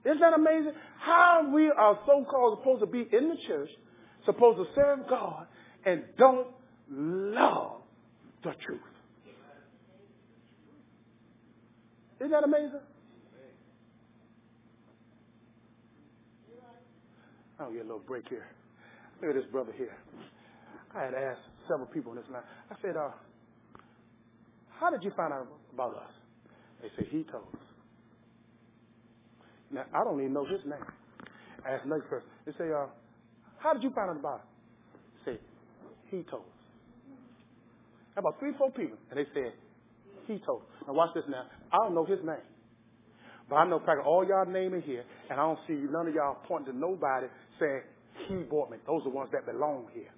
Isn't 0.05 0.19
that 0.19 0.33
amazing? 0.33 0.73
How 0.99 1.49
we 1.53 1.71
are 1.71 1.99
so 2.05 2.25
called 2.29 2.59
supposed 2.59 2.81
to 2.81 2.87
be 2.87 3.07
in 3.11 3.29
the 3.29 3.37
church, 3.47 3.69
supposed 4.25 4.57
to 4.57 4.65
serve 4.75 5.07
God, 5.09 5.47
and 5.85 6.03
don't 6.17 6.47
love 6.89 7.81
the 8.43 8.53
truth. 8.65 8.79
Isn't 12.19 12.31
that 12.31 12.43
amazing? 12.43 12.79
I'll 17.59 17.71
get 17.71 17.81
a 17.81 17.83
little 17.83 17.99
break 17.99 18.27
here. 18.27 18.45
Look 19.21 19.29
at 19.29 19.35
this 19.35 19.51
brother 19.51 19.71
here. 19.77 19.95
I 20.95 21.03
had 21.03 21.13
asked 21.13 21.41
several 21.67 21.87
people 21.87 22.11
in 22.11 22.17
this 22.17 22.27
line. 22.31 22.43
I 22.69 22.75
said, 22.81 22.97
uh, 22.97 23.09
how 24.79 24.89
did 24.89 25.03
you 25.03 25.11
find 25.15 25.31
out 25.31 25.47
about 25.73 25.95
us? 25.95 26.11
They 26.81 26.89
said, 26.95 27.07
he 27.09 27.23
told 27.23 27.45
us. 27.53 27.72
Now, 29.73 29.85
I 29.93 30.03
don't 30.03 30.19
even 30.19 30.33
know 30.33 30.45
his 30.45 30.61
name. 30.65 30.85
I 31.65 31.71
asked 31.71 31.85
another 31.85 32.01
person. 32.03 32.27
They 32.45 32.51
say, 32.53 32.71
uh, 32.71 32.85
how 33.57 33.73
did 33.73 33.81
you 33.81 33.89
find 33.89 34.11
out 34.11 34.17
about 34.17 34.41
it? 35.25 35.25
Say, 35.25 35.39
he 36.11 36.23
told 36.29 36.43
us. 36.43 36.49
About 38.15 38.39
three, 38.39 38.51
four 38.57 38.69
people. 38.69 38.97
And 39.09 39.19
they 39.19 39.25
said, 39.33 39.53
he 40.27 40.39
told 40.45 40.61
us. 40.61 40.67
Now 40.87 40.93
watch 40.93 41.09
this 41.15 41.23
now. 41.27 41.45
I 41.71 41.77
don't 41.77 41.95
know 41.95 42.05
his 42.05 42.19
name. 42.23 42.45
But 43.49 43.55
I 43.55 43.67
know 43.67 43.79
practically 43.79 44.09
all 44.09 44.25
y'all 44.25 44.45
name 44.45 44.73
in 44.73 44.81
here, 44.81 45.03
and 45.29 45.39
I 45.39 45.43
don't 45.43 45.59
see 45.67 45.73
none 45.73 46.07
of 46.07 46.13
y'all 46.13 46.37
pointing 46.47 46.73
to 46.73 46.79
nobody 46.79 47.27
saying, 47.59 47.81
he 48.27 48.35
bought 48.43 48.69
me. 48.69 48.77
Those 48.85 49.01
are 49.01 49.05
the 49.05 49.09
ones 49.09 49.29
that 49.33 49.45
belong 49.45 49.87
here. 49.93 50.11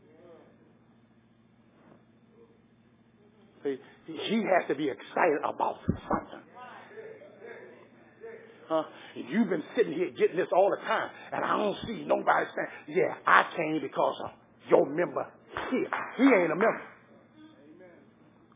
See, 3.63 3.78
he 4.06 4.36
has 4.36 4.68
to 4.68 4.76
be 4.76 4.89
excited 4.89 5.39
about 5.44 5.78
something. 5.88 6.44
Huh? 8.67 8.84
You've 9.15 9.49
been 9.49 9.63
sitting 9.75 9.93
here 9.93 10.10
getting 10.17 10.38
this 10.38 10.47
all 10.51 10.71
the 10.71 10.78
time, 10.88 11.10
and 11.32 11.45
I 11.45 11.58
don't 11.58 11.78
see 11.86 12.04
nobody 12.06 12.45
saying, 12.56 12.97
yeah, 12.97 13.13
I 13.28 13.45
came 13.56 13.80
because 13.82 14.15
of 14.23 14.32
your 14.69 14.88
member 14.88 15.28
here. 15.69 15.88
He 16.17 16.23
ain't 16.23 16.51
a 16.51 16.56
member. 16.56 16.82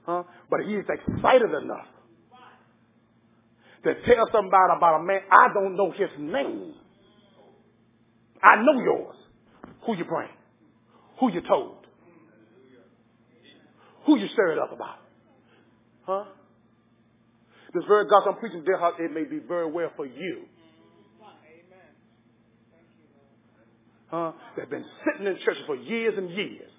Huh? 0.06 0.24
But 0.50 0.62
he's 0.66 0.84
excited 0.90 1.50
enough 1.50 1.86
to 3.84 3.94
tell 4.06 4.28
somebody 4.32 4.74
about 4.76 5.02
a 5.02 5.04
man. 5.04 5.22
I 5.32 5.48
don't 5.54 5.76
know 5.76 5.92
his 5.92 6.10
name. 6.18 6.74
I 8.42 8.56
know 8.56 8.82
yours. 8.82 9.16
Who 9.86 9.96
you 9.96 10.06
bring? 10.06 10.30
Who 11.20 11.32
you 11.32 11.42
told? 11.42 11.86
Who 14.06 14.18
you 14.18 14.28
stirred 14.34 14.58
up 14.58 14.72
about? 14.72 14.98
Huh? 16.06 16.24
This 17.74 17.84
very 17.88 18.06
gospel 18.06 18.34
I'm 18.34 18.40
preaching, 18.40 18.64
dear 18.66 18.78
heart, 18.78 18.96
it 19.00 19.14
may 19.14 19.24
be 19.24 19.40
very 19.40 19.70
well 19.70 19.92
for 19.96 20.06
you. 20.06 20.46
Huh? 24.08 24.32
They've 24.58 24.70
been 24.70 24.86
sitting 25.06 25.28
in 25.28 25.38
churches 25.46 25.64
for 25.68 25.76
years 25.76 26.16
and 26.18 26.32
years. 26.32 26.72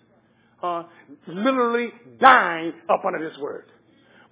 Huh? 0.59 0.85
Literally 1.29 1.91
dying 2.21 2.73
up 2.91 3.05
under 3.05 3.23
this 3.23 3.39
word. 3.39 3.67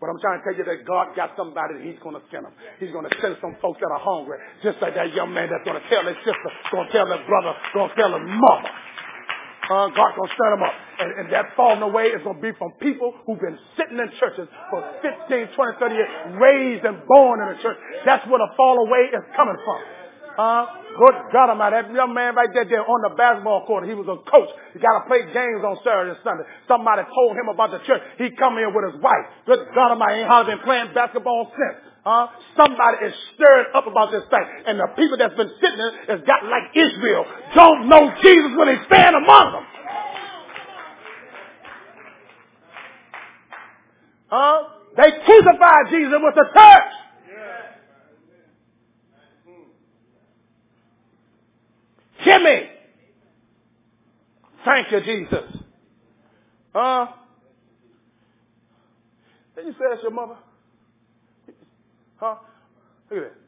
But 0.01 0.11
I'm 0.11 0.21
trying 0.21 0.39
to 0.39 0.45
tell 0.45 0.55
you 0.55 0.65
that 0.65 0.87
God 0.87 1.15
got 1.17 1.35
somebody 1.37 1.75
that 1.79 1.83
He's 1.83 1.99
going 2.03 2.15
to 2.15 2.23
send 2.31 2.47
them. 2.47 2.53
He's 2.79 2.91
going 2.91 3.07
to 3.09 3.15
send 3.23 3.37
some 3.41 3.57
folks 3.63 3.79
that 3.83 3.91
are 3.91 3.99
hungry, 3.99 4.39
just 4.63 4.79
like 4.83 4.95
that 4.95 5.15
young 5.15 5.35
man 5.35 5.51
that's 5.51 5.67
going 5.67 5.81
to 5.81 5.89
tell 5.91 6.07
his 6.07 6.19
sister, 6.23 6.51
going 6.71 6.87
to 6.87 6.93
tell 6.93 7.07
their 7.07 7.23
brother, 7.27 7.55
going 7.75 7.91
to 7.91 7.97
tell 7.99 8.13
his 8.15 8.27
mother. 8.27 8.71
Uh, 9.69 9.93
God's 9.93 10.17
going 10.17 10.29
to 10.33 10.37
send 10.41 10.53
them 10.57 10.65
up. 10.65 10.73
And, 10.99 11.11
and 11.21 11.27
that 11.29 11.53
falling 11.53 11.85
away 11.85 12.09
is 12.09 12.25
going 12.25 12.41
to 12.41 12.45
be 12.45 12.57
from 12.57 12.73
people 12.81 13.13
who've 13.29 13.39
been 13.39 13.61
sitting 13.77 14.01
in 14.01 14.09
churches 14.17 14.49
for 14.73 14.81
15, 15.05 15.53
20, 15.53 15.73
30 15.77 15.95
years, 15.95 16.11
raised 16.41 16.85
and 16.89 17.05
born 17.05 17.45
in 17.45 17.53
a 17.53 17.59
church. 17.61 17.77
That's 18.09 18.25
where 18.33 18.41
the 18.41 18.49
fall 18.57 18.81
away 18.81 19.13
is 19.13 19.25
coming 19.37 19.61
from. 19.61 19.81
Uh, 20.39 20.65
good 20.95 21.17
God 21.35 21.51
Almighty, 21.51 21.83
that 21.83 21.91
young 21.91 22.15
man 22.15 22.33
right 22.39 22.49
there, 22.55 22.65
there 22.65 22.87
on 22.87 23.03
the 23.03 23.13
basketball 23.19 23.67
court, 23.67 23.91
he 23.91 23.93
was 23.93 24.07
a 24.07 24.17
coach. 24.23 24.49
He 24.71 24.79
got 24.79 25.03
to 25.03 25.05
play 25.11 25.27
games 25.35 25.67
on 25.67 25.75
Saturday 25.83 26.15
and 26.15 26.23
Sunday. 26.23 26.47
Somebody 26.71 27.03
told 27.11 27.35
him 27.35 27.51
about 27.51 27.75
the 27.75 27.83
church. 27.83 28.01
He 28.23 28.31
come 28.39 28.55
in 28.57 28.71
with 28.71 28.95
his 28.95 29.03
wife. 29.03 29.27
Good 29.51 29.67
God 29.75 29.99
Almighty, 29.99 30.23
ain't 30.23 30.31
hardly 30.31 30.55
been 30.55 30.63
playing 30.63 30.95
basketball 30.95 31.51
since. 31.51 31.88
Uh, 32.05 32.27
somebody 32.57 33.07
is 33.07 33.15
stirred 33.35 33.67
up 33.75 33.87
about 33.87 34.11
this 34.11 34.23
thing. 34.31 34.47
And 34.67 34.79
the 34.79 34.89
people 34.97 35.19
that's 35.19 35.35
been 35.35 35.51
sitting 35.61 35.79
there 35.79 36.17
has 36.17 36.27
got 36.27 36.45
like 36.45 36.75
Israel, 36.75 37.25
don't 37.55 37.89
know 37.89 38.13
Jesus 38.23 38.53
when 38.57 38.69
they 38.69 38.79
stand 38.87 39.17
among 39.17 39.53
them. 39.53 39.65
Huh? 44.29 44.63
They 44.97 45.11
crucified 45.25 45.91
Jesus 45.91 46.19
with 46.23 46.35
the 46.35 46.47
church. 46.55 46.99
Me. 52.43 52.71
Thank 54.65 54.93
you, 54.93 55.01
Jesus. 55.01 55.45
Huh? 56.75 57.07
Did 59.57 59.67
you 59.67 59.73
say 59.73 59.79
that's 59.91 60.03
your 60.03 60.13
mother? 60.13 60.37
Huh? 62.19 62.35
Look 63.11 63.21
at 63.21 63.31
this. 63.31 63.39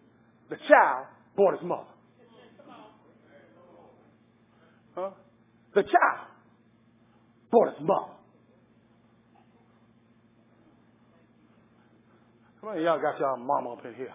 The 0.51 0.57
child 0.69 1.07
bought 1.37 1.59
his 1.59 1.67
mother. 1.67 1.85
Huh? 4.95 5.11
The 5.75 5.83
child 5.83 6.27
bought 7.51 7.69
his 7.77 7.81
mother. 7.87 8.15
How 12.61 12.69
many 12.69 12.81
of 12.81 12.85
y'all 12.85 13.01
got 13.01 13.19
y'all 13.19 13.37
mama 13.37 13.73
up 13.73 13.85
in 13.87 13.95
here? 13.95 14.13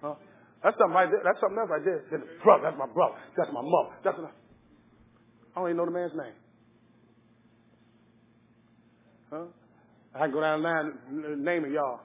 Huh? 0.00 0.14
That's 0.62 0.76
something 0.78 0.94
right 0.94 1.10
there. 1.10 1.20
That's 1.24 1.40
something 1.40 1.58
else 1.58 1.68
right 1.70 1.84
there. 1.84 2.04
That's 2.10 2.22
brother. 2.42 2.62
That's 2.64 2.78
my 2.78 2.86
brother. 2.86 3.16
That's 3.36 3.50
my 3.52 3.62
mother. 3.62 3.96
That's 4.04 4.18
my... 4.18 4.28
I 5.56 5.60
don't 5.60 5.68
even 5.68 5.76
know 5.76 5.84
the 5.86 5.90
man's 5.90 6.12
name. 6.14 6.34
Huh? 9.30 9.44
I 10.14 10.18
can 10.20 10.32
go 10.32 10.40
down 10.40 10.62
the 10.62 10.68
line 10.68 11.44
naming 11.44 11.72
y'all. 11.72 12.00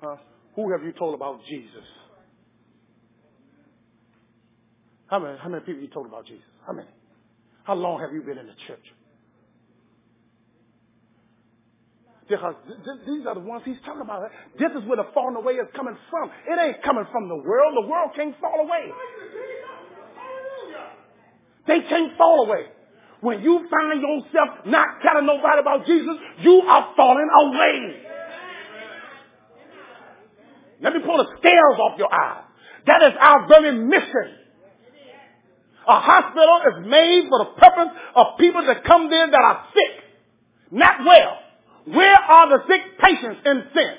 Huh? 0.00 0.16
Who 0.54 0.70
have 0.72 0.84
you 0.84 0.92
told 0.92 1.14
about 1.14 1.40
Jesus? 1.48 1.84
How 5.08 5.18
many, 5.18 5.38
how 5.38 5.48
many 5.48 5.64
people 5.64 5.82
you 5.82 5.88
told 5.88 6.06
about 6.06 6.26
Jesus? 6.26 6.44
How 6.66 6.72
many? 6.72 6.88
How 7.64 7.74
long 7.74 8.00
have 8.00 8.12
you 8.12 8.22
been 8.22 8.38
in 8.38 8.46
the 8.46 8.54
church? 8.66 8.84
Because 12.28 12.54
these 13.06 13.24
are 13.26 13.34
the 13.34 13.40
ones 13.40 13.62
he's 13.64 13.76
talking 13.84 14.02
about. 14.02 14.30
This 14.58 14.70
is 14.70 14.88
where 14.88 14.96
the 14.96 15.06
falling 15.14 15.36
away 15.36 15.54
is 15.54 15.68
coming 15.76 15.96
from. 16.10 16.30
It 16.46 16.58
ain't 16.60 16.82
coming 16.82 17.04
from 17.12 17.28
the 17.28 17.36
world. 17.36 17.74
The 17.74 17.88
world 17.88 18.10
can't 18.16 18.34
fall 18.40 18.66
away. 18.66 18.90
They 21.68 21.80
can't 21.88 22.16
fall 22.18 22.46
away. 22.46 22.66
When 23.20 23.42
you 23.42 23.66
find 23.70 24.00
yourself 24.00 24.66
not 24.66 25.00
telling 25.02 25.26
nobody 25.26 25.60
about 25.60 25.86
Jesus, 25.86 26.16
you 26.40 26.62
are 26.62 26.92
falling 26.96 27.28
away. 27.42 28.02
Let 30.82 30.92
me 30.92 31.00
pull 31.04 31.16
the 31.16 31.28
scales 31.38 31.78
off 31.80 31.98
your 31.98 32.12
eyes. 32.12 32.44
That 32.86 33.02
is 33.02 33.12
our 33.18 33.48
very 33.48 33.72
mission. 33.72 34.36
A 35.88 36.00
hospital 36.00 36.60
is 36.66 36.86
made 36.86 37.28
for 37.28 37.38
the 37.38 37.50
purpose 37.60 37.96
of 38.16 38.38
people 38.38 38.64
that 38.66 38.84
come 38.84 39.08
there 39.08 39.30
that 39.30 39.40
are 39.40 39.66
sick, 39.72 40.04
not 40.72 41.04
well. 41.04 41.38
Where 41.96 42.16
are 42.16 42.48
the 42.48 42.64
sick 42.66 42.98
patients 42.98 43.40
in 43.44 43.62
sin? 43.72 43.94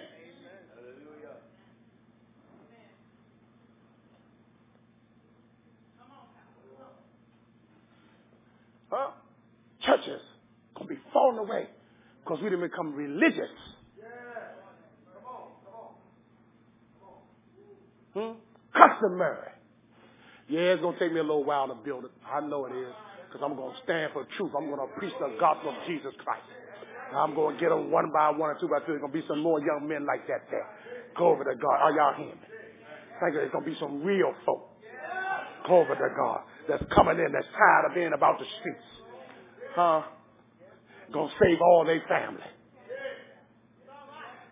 Huh? 8.89 9.11
Churches 9.87 10.21
gonna 10.75 10.89
be 10.89 10.99
falling 11.11 11.39
away 11.39 11.67
because 12.23 12.43
we 12.43 12.49
didn't 12.49 12.69
become 12.69 12.93
religious. 12.93 13.55
Yeah. 13.97 14.05
Come 15.13 15.25
on, 15.25 15.47
come 15.63 15.81
on, 15.81 15.93
come 18.13 18.27
on. 18.27 18.35
Hmm? 18.35 18.39
Customary. 18.77 19.51
Yeah, 20.49 20.71
it's 20.71 20.81
going 20.81 20.95
to 20.95 20.99
take 20.99 21.11
me 21.11 21.19
a 21.19 21.27
little 21.27 21.43
while 21.43 21.67
to 21.67 21.75
build 21.75 22.05
it. 22.05 22.11
I 22.23 22.39
know 22.39 22.65
it 22.65 22.71
is 22.71 22.95
because 23.27 23.43
I'm 23.43 23.55
going 23.59 23.75
to 23.75 23.79
stand 23.83 24.15
for 24.15 24.23
truth. 24.39 24.51
I'm 24.55 24.71
going 24.71 24.79
to 24.79 24.87
preach 24.95 25.11
the 25.19 25.35
gospel 25.39 25.75
of 25.75 25.77
Jesus 25.87 26.15
Christ. 26.23 26.47
I'm 27.11 27.35
going 27.35 27.55
to 27.55 27.59
get 27.59 27.69
them 27.69 27.91
one 27.91 28.11
by 28.15 28.31
one 28.31 28.55
or 28.55 28.57
two 28.59 28.71
by 28.71 28.79
two. 28.79 28.95
There's 28.95 29.03
going 29.03 29.11
to 29.11 29.19
be 29.19 29.27
some 29.27 29.43
more 29.43 29.59
young 29.59 29.87
men 29.87 30.07
like 30.07 30.23
that 30.27 30.47
there. 30.47 30.67
Glory 31.19 31.43
to 31.51 31.55
God. 31.59 31.75
Are 31.83 31.91
y'all 31.91 32.15
hearing 32.15 32.39
me? 32.39 32.47
Thank 33.19 33.35
you. 33.35 33.43
There's 33.43 33.51
going 33.51 33.65
to 33.67 33.71
be 33.71 33.79
some 33.79 34.03
real 34.03 34.31
folk. 34.47 34.71
Glory 35.67 35.95
to 35.95 36.09
God. 36.15 36.47
That's 36.71 36.83
coming 36.95 37.19
in 37.19 37.31
that's 37.35 37.47
tired 37.51 37.91
of 37.91 37.95
being 37.95 38.15
about 38.15 38.39
the 38.39 38.47
streets. 38.59 38.87
Huh? 39.77 40.01
To 41.13 41.29
save 41.39 41.61
all 41.61 41.85
their 41.85 42.01
family. 42.09 42.41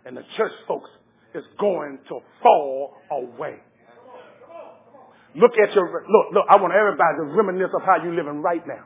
And 0.05 0.15
the 0.15 0.21
church 0.37 0.51
folks 0.67 0.89
is 1.33 1.43
going 1.59 1.97
to 2.09 2.19
fall 2.43 2.93
away. 3.09 3.55
Look 5.33 5.51
at 5.57 5.73
your, 5.73 6.05
look, 6.07 6.31
look, 6.31 6.45
I 6.47 6.57
want 6.57 6.73
everybody 6.73 7.17
to 7.17 7.35
reminisce 7.35 7.73
of 7.73 7.81
how 7.81 8.03
you're 8.03 8.13
living 8.13 8.43
right 8.43 8.61
now. 8.67 8.85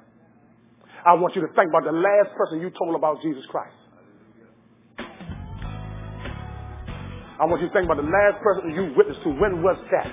I 1.05 1.13
want 1.15 1.35
you 1.35 1.41
to 1.41 1.47
think 1.53 1.69
about 1.69 1.83
the 1.83 1.91
last 1.91 2.33
person 2.37 2.61
you 2.61 2.71
told 2.71 2.95
about 2.95 3.21
Jesus 3.21 3.43
Christ. 3.51 3.75
I 7.37 7.45
want 7.45 7.61
you 7.61 7.67
to 7.67 7.73
think 7.73 7.83
about 7.83 7.97
the 7.97 8.09
last 8.09 8.41
person 8.41 8.71
you 8.73 8.93
witnessed 8.95 9.23
to. 9.23 9.29
When 9.29 9.61
was 9.61 9.77
that? 9.91 10.07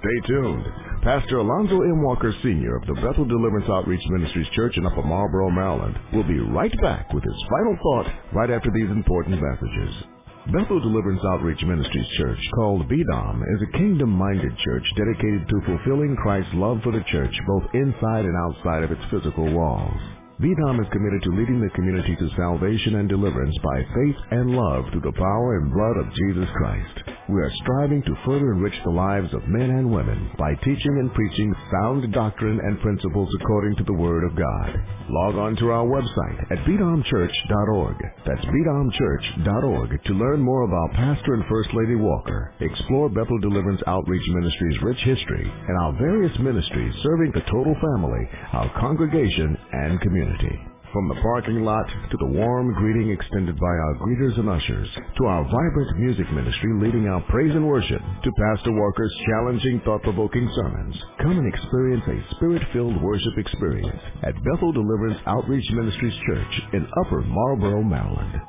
Stay 0.00 0.26
tuned. 0.26 0.91
Pastor 1.02 1.38
Alonzo 1.38 1.82
M. 1.82 2.00
Walker 2.00 2.32
Sr. 2.42 2.76
of 2.76 2.86
the 2.86 2.94
Bethel 2.94 3.24
Deliverance 3.24 3.66
Outreach 3.68 4.06
Ministries 4.08 4.46
Church 4.54 4.76
in 4.76 4.86
Upper 4.86 5.02
Marlboro, 5.02 5.50
Maryland, 5.50 5.98
will 6.12 6.22
be 6.22 6.38
right 6.38 6.70
back 6.80 7.12
with 7.12 7.24
his 7.24 7.44
final 7.50 7.76
thought 7.82 8.06
right 8.32 8.50
after 8.50 8.70
these 8.70 8.88
important 8.88 9.42
messages. 9.42 9.94
Bethel 10.54 10.78
Deliverance 10.78 11.20
Outreach 11.26 11.60
Ministries 11.64 12.06
Church, 12.16 12.38
called 12.54 12.88
BDOM, 12.88 13.42
is 13.42 13.62
a 13.66 13.78
kingdom-minded 13.78 14.56
church 14.58 14.86
dedicated 14.96 15.48
to 15.48 15.66
fulfilling 15.66 16.14
Christ's 16.22 16.54
love 16.54 16.78
for 16.84 16.92
the 16.92 17.02
church 17.10 17.34
both 17.48 17.64
inside 17.74 18.24
and 18.24 18.36
outside 18.36 18.84
of 18.84 18.92
its 18.92 19.02
physical 19.10 19.52
walls. 19.52 20.00
BDOM 20.40 20.80
is 20.80 20.92
committed 20.92 21.22
to 21.22 21.36
leading 21.38 21.60
the 21.60 21.70
community 21.74 22.14
to 22.14 22.30
salvation 22.36 22.96
and 22.96 23.08
deliverance 23.08 23.56
by 23.62 23.82
faith 23.94 24.16
and 24.30 24.56
love 24.56 24.84
through 24.90 25.02
the 25.02 25.18
power 25.18 25.58
and 25.58 25.74
blood 25.74 25.96
of 25.98 26.14
Jesus 26.14 26.48
Christ. 26.54 26.98
We 27.28 27.40
are 27.40 27.52
striving 27.62 28.02
to 28.02 28.16
further 28.26 28.52
enrich 28.52 28.74
the 28.82 28.90
lives 28.90 29.32
of 29.32 29.46
men 29.46 29.70
and 29.70 29.94
women 29.94 30.30
by 30.36 30.54
teaching 30.56 30.98
and 30.98 31.14
preaching 31.14 31.54
sound 31.70 32.12
doctrine 32.12 32.58
and 32.58 32.80
principles 32.80 33.28
according 33.40 33.76
to 33.76 33.84
the 33.84 33.92
Word 33.92 34.24
of 34.24 34.34
God. 34.34 34.82
Log 35.08 35.36
on 35.36 35.54
to 35.56 35.70
our 35.70 35.86
website 35.86 36.50
at 36.50 36.58
bdomchurch.org. 36.66 37.96
That's 38.26 38.44
bdomchurch.org 38.44 40.04
to 40.04 40.12
learn 40.14 40.40
more 40.40 40.62
about 40.64 40.96
Pastor 40.96 41.34
and 41.34 41.44
First 41.48 41.70
Lady 41.74 41.94
Walker, 41.94 42.54
explore 42.58 43.08
Bethel 43.08 43.38
Deliverance 43.38 43.82
Outreach 43.86 44.28
Ministries' 44.28 44.82
rich 44.82 45.00
history, 45.04 45.48
and 45.68 45.78
our 45.78 45.92
various 45.92 46.36
ministries 46.40 46.94
serving 47.04 47.30
the 47.34 47.42
total 47.52 47.76
family, 47.80 48.28
our 48.52 48.80
congregation, 48.80 49.56
and 49.72 50.00
community. 50.00 50.71
From 50.92 51.08
the 51.08 51.22
parking 51.22 51.64
lot 51.64 51.88
to 51.88 52.16
the 52.18 52.36
warm 52.36 52.74
greeting 52.74 53.08
extended 53.08 53.58
by 53.58 53.66
our 53.66 53.94
greeters 54.04 54.38
and 54.38 54.50
ushers, 54.50 54.88
to 55.16 55.24
our 55.24 55.42
vibrant 55.44 55.98
music 55.98 56.30
ministry 56.30 56.68
leading 56.84 57.08
our 57.08 57.22
praise 57.30 57.54
and 57.54 57.66
worship, 57.66 58.02
to 58.22 58.30
Pastor 58.36 58.72
Walker's 58.72 59.16
challenging, 59.24 59.80
thought-provoking 59.86 60.52
sermons, 60.54 60.94
come 61.22 61.38
and 61.38 61.48
experience 61.48 62.04
a 62.08 62.34
spirit-filled 62.34 63.00
worship 63.00 63.32
experience 63.38 64.02
at 64.22 64.34
Bethel 64.44 64.72
Deliverance 64.72 65.18
Outreach 65.24 65.64
Ministries 65.70 66.18
Church 66.26 66.60
in 66.74 66.86
Upper 67.06 67.22
Marlboro, 67.22 67.82
Maryland. 67.82 68.42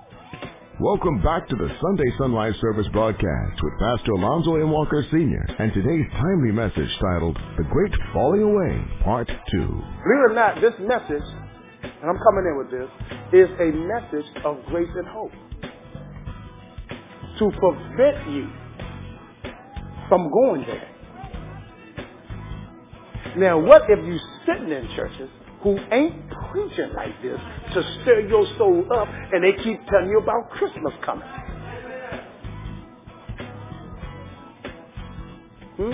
Welcome 0.82 1.21
back 1.21 1.47
to 1.47 1.56
the 1.56 1.71
Sunday 1.82 2.12
Sunrise 2.17 2.56
Service 2.60 2.88
broadcast 2.91 3.63
with 3.63 3.79
Pastor 3.79 4.12
Alonzo 4.12 4.56
M. 4.56 4.69
Walker 4.69 5.06
Sr. 5.10 5.45
and 5.60 5.71
today's 5.71 6.12
timely 6.12 6.51
message 6.51 6.91
titled 6.99 7.38
The 7.56 7.63
Great 7.71 7.93
Falling 8.12 8.41
Away, 8.41 8.84
Part 9.01 9.27
2. 9.29 9.34
Believe 9.60 9.79
it 9.79 10.32
or 10.32 10.34
not, 10.34 10.60
this 10.60 10.73
message 10.82 11.23
and 11.84 12.10
I'm 12.10 12.19
coming 12.24 12.46
in 12.48 12.58
with 12.58 12.72
this, 12.72 12.89
is 13.34 13.50
a 13.60 13.72
message 13.72 14.46
of 14.46 14.63
grace 14.67 14.89
and 14.96 15.08
hope. 15.08 15.32
To 17.39 17.52
prevent 17.60 18.32
you 18.32 18.50
from 20.10 20.32
going 20.32 20.63
there. 20.67 20.89
Now, 23.38 23.60
what 23.60 23.84
if 23.89 24.00
you 24.06 24.19
sitting 24.46 24.72
in 24.72 24.88
churches 24.96 25.30
who 25.63 25.78
ain't 25.91 26.15
preaching 26.52 26.93
like 26.96 27.22
this 27.22 27.39
to 27.74 27.84
stir 28.04 28.22
your 28.28 28.46
soul 28.58 28.86
up 28.93 29.08
and 29.10 29.43
they 29.43 29.54
keep 29.63 29.80
telling 29.88 30.10
you 30.10 30.19
about 30.19 30.52
Christmas 30.52 30.93
coming? 31.06 31.28
Hmm? 35.78 35.91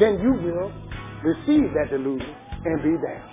Then 0.00 0.20
you 0.20 0.32
will 0.32 0.72
receive 1.24 1.70
that 1.74 1.90
delusion 1.90 2.34
and 2.64 2.82
be 2.82 2.96
there. 3.02 3.29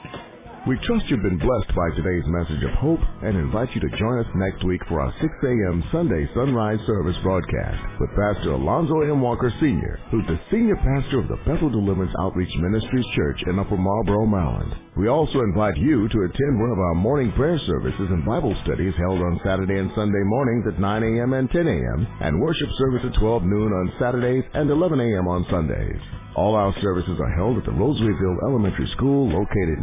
We 0.66 0.76
trust 0.84 1.06
you've 1.08 1.22
been 1.22 1.38
blessed 1.38 1.76
by 1.76 1.90
today's 1.96 2.28
message 2.28 2.64
of 2.64 2.72
hope 2.80 3.00
and 3.22 3.38
invite 3.38 3.74
you 3.76 3.82
to 3.82 3.98
join 3.98 4.20
us 4.20 4.32
next 4.36 4.64
week 4.66 4.82
for 4.88 5.00
our 5.00 5.14
6 5.22 5.24
a.m. 5.44 5.84
Sunday 5.92 6.28
Sunrise 6.34 6.80
Service 6.88 7.16
broadcast 7.22 7.80
with 8.00 8.10
Pastor 8.16 8.54
Alonzo 8.54 9.00
M. 9.02 9.22
Walker 9.22 9.54
Sr., 9.60 10.00
who's 10.10 10.26
the 10.28 10.40
senior 10.50 10.76
pastor 10.76 11.20
of 11.20 11.28
the 11.28 11.38
Bethel 11.46 11.70
Deliverance 11.70 12.12
Outreach 12.20 12.52
Ministries 12.58 13.06
Church 13.16 13.44
in 13.48 13.60
Upper 13.60 13.78
Marlboro, 13.78 14.26
Maryland. 14.26 14.76
We 14.98 15.08
also 15.08 15.40
invite 15.40 15.78
you 15.78 16.10
to 16.10 16.24
attend 16.24 16.60
one 16.60 16.72
of 16.72 16.80
our 16.80 16.96
morning 16.96 17.32
prayer 17.34 17.60
services 17.60 18.08
and 18.10 18.26
Bible 18.26 18.56
studies 18.64 18.94
held 18.98 19.22
on 19.22 19.40
Saturday 19.46 19.80
and 19.80 19.92
Sunday 19.96 20.24
mornings 20.26 20.66
at 20.68 20.80
9 20.80 21.04
a.m. 21.04 21.34
and 21.34 21.52
10 21.52 21.68
a.m. 21.68 22.08
and 22.22 22.42
worship 22.42 22.70
service 22.78 23.04
at 23.06 23.20
12 23.20 23.44
noon 23.44 23.72
on 23.72 23.94
Saturdays 24.00 24.44
and 24.54 24.70
11 24.70 25.00
a.m. 25.00 25.28
on 25.28 25.46
Sundays. 25.50 26.27
All 26.38 26.54
our 26.54 26.70
services 26.82 27.18
are 27.20 27.34
held 27.34 27.58
at 27.58 27.66
the 27.66 27.72
Rosaryville 27.72 28.38
Elementary 28.46 28.86
School 28.96 29.28
located 29.28 29.80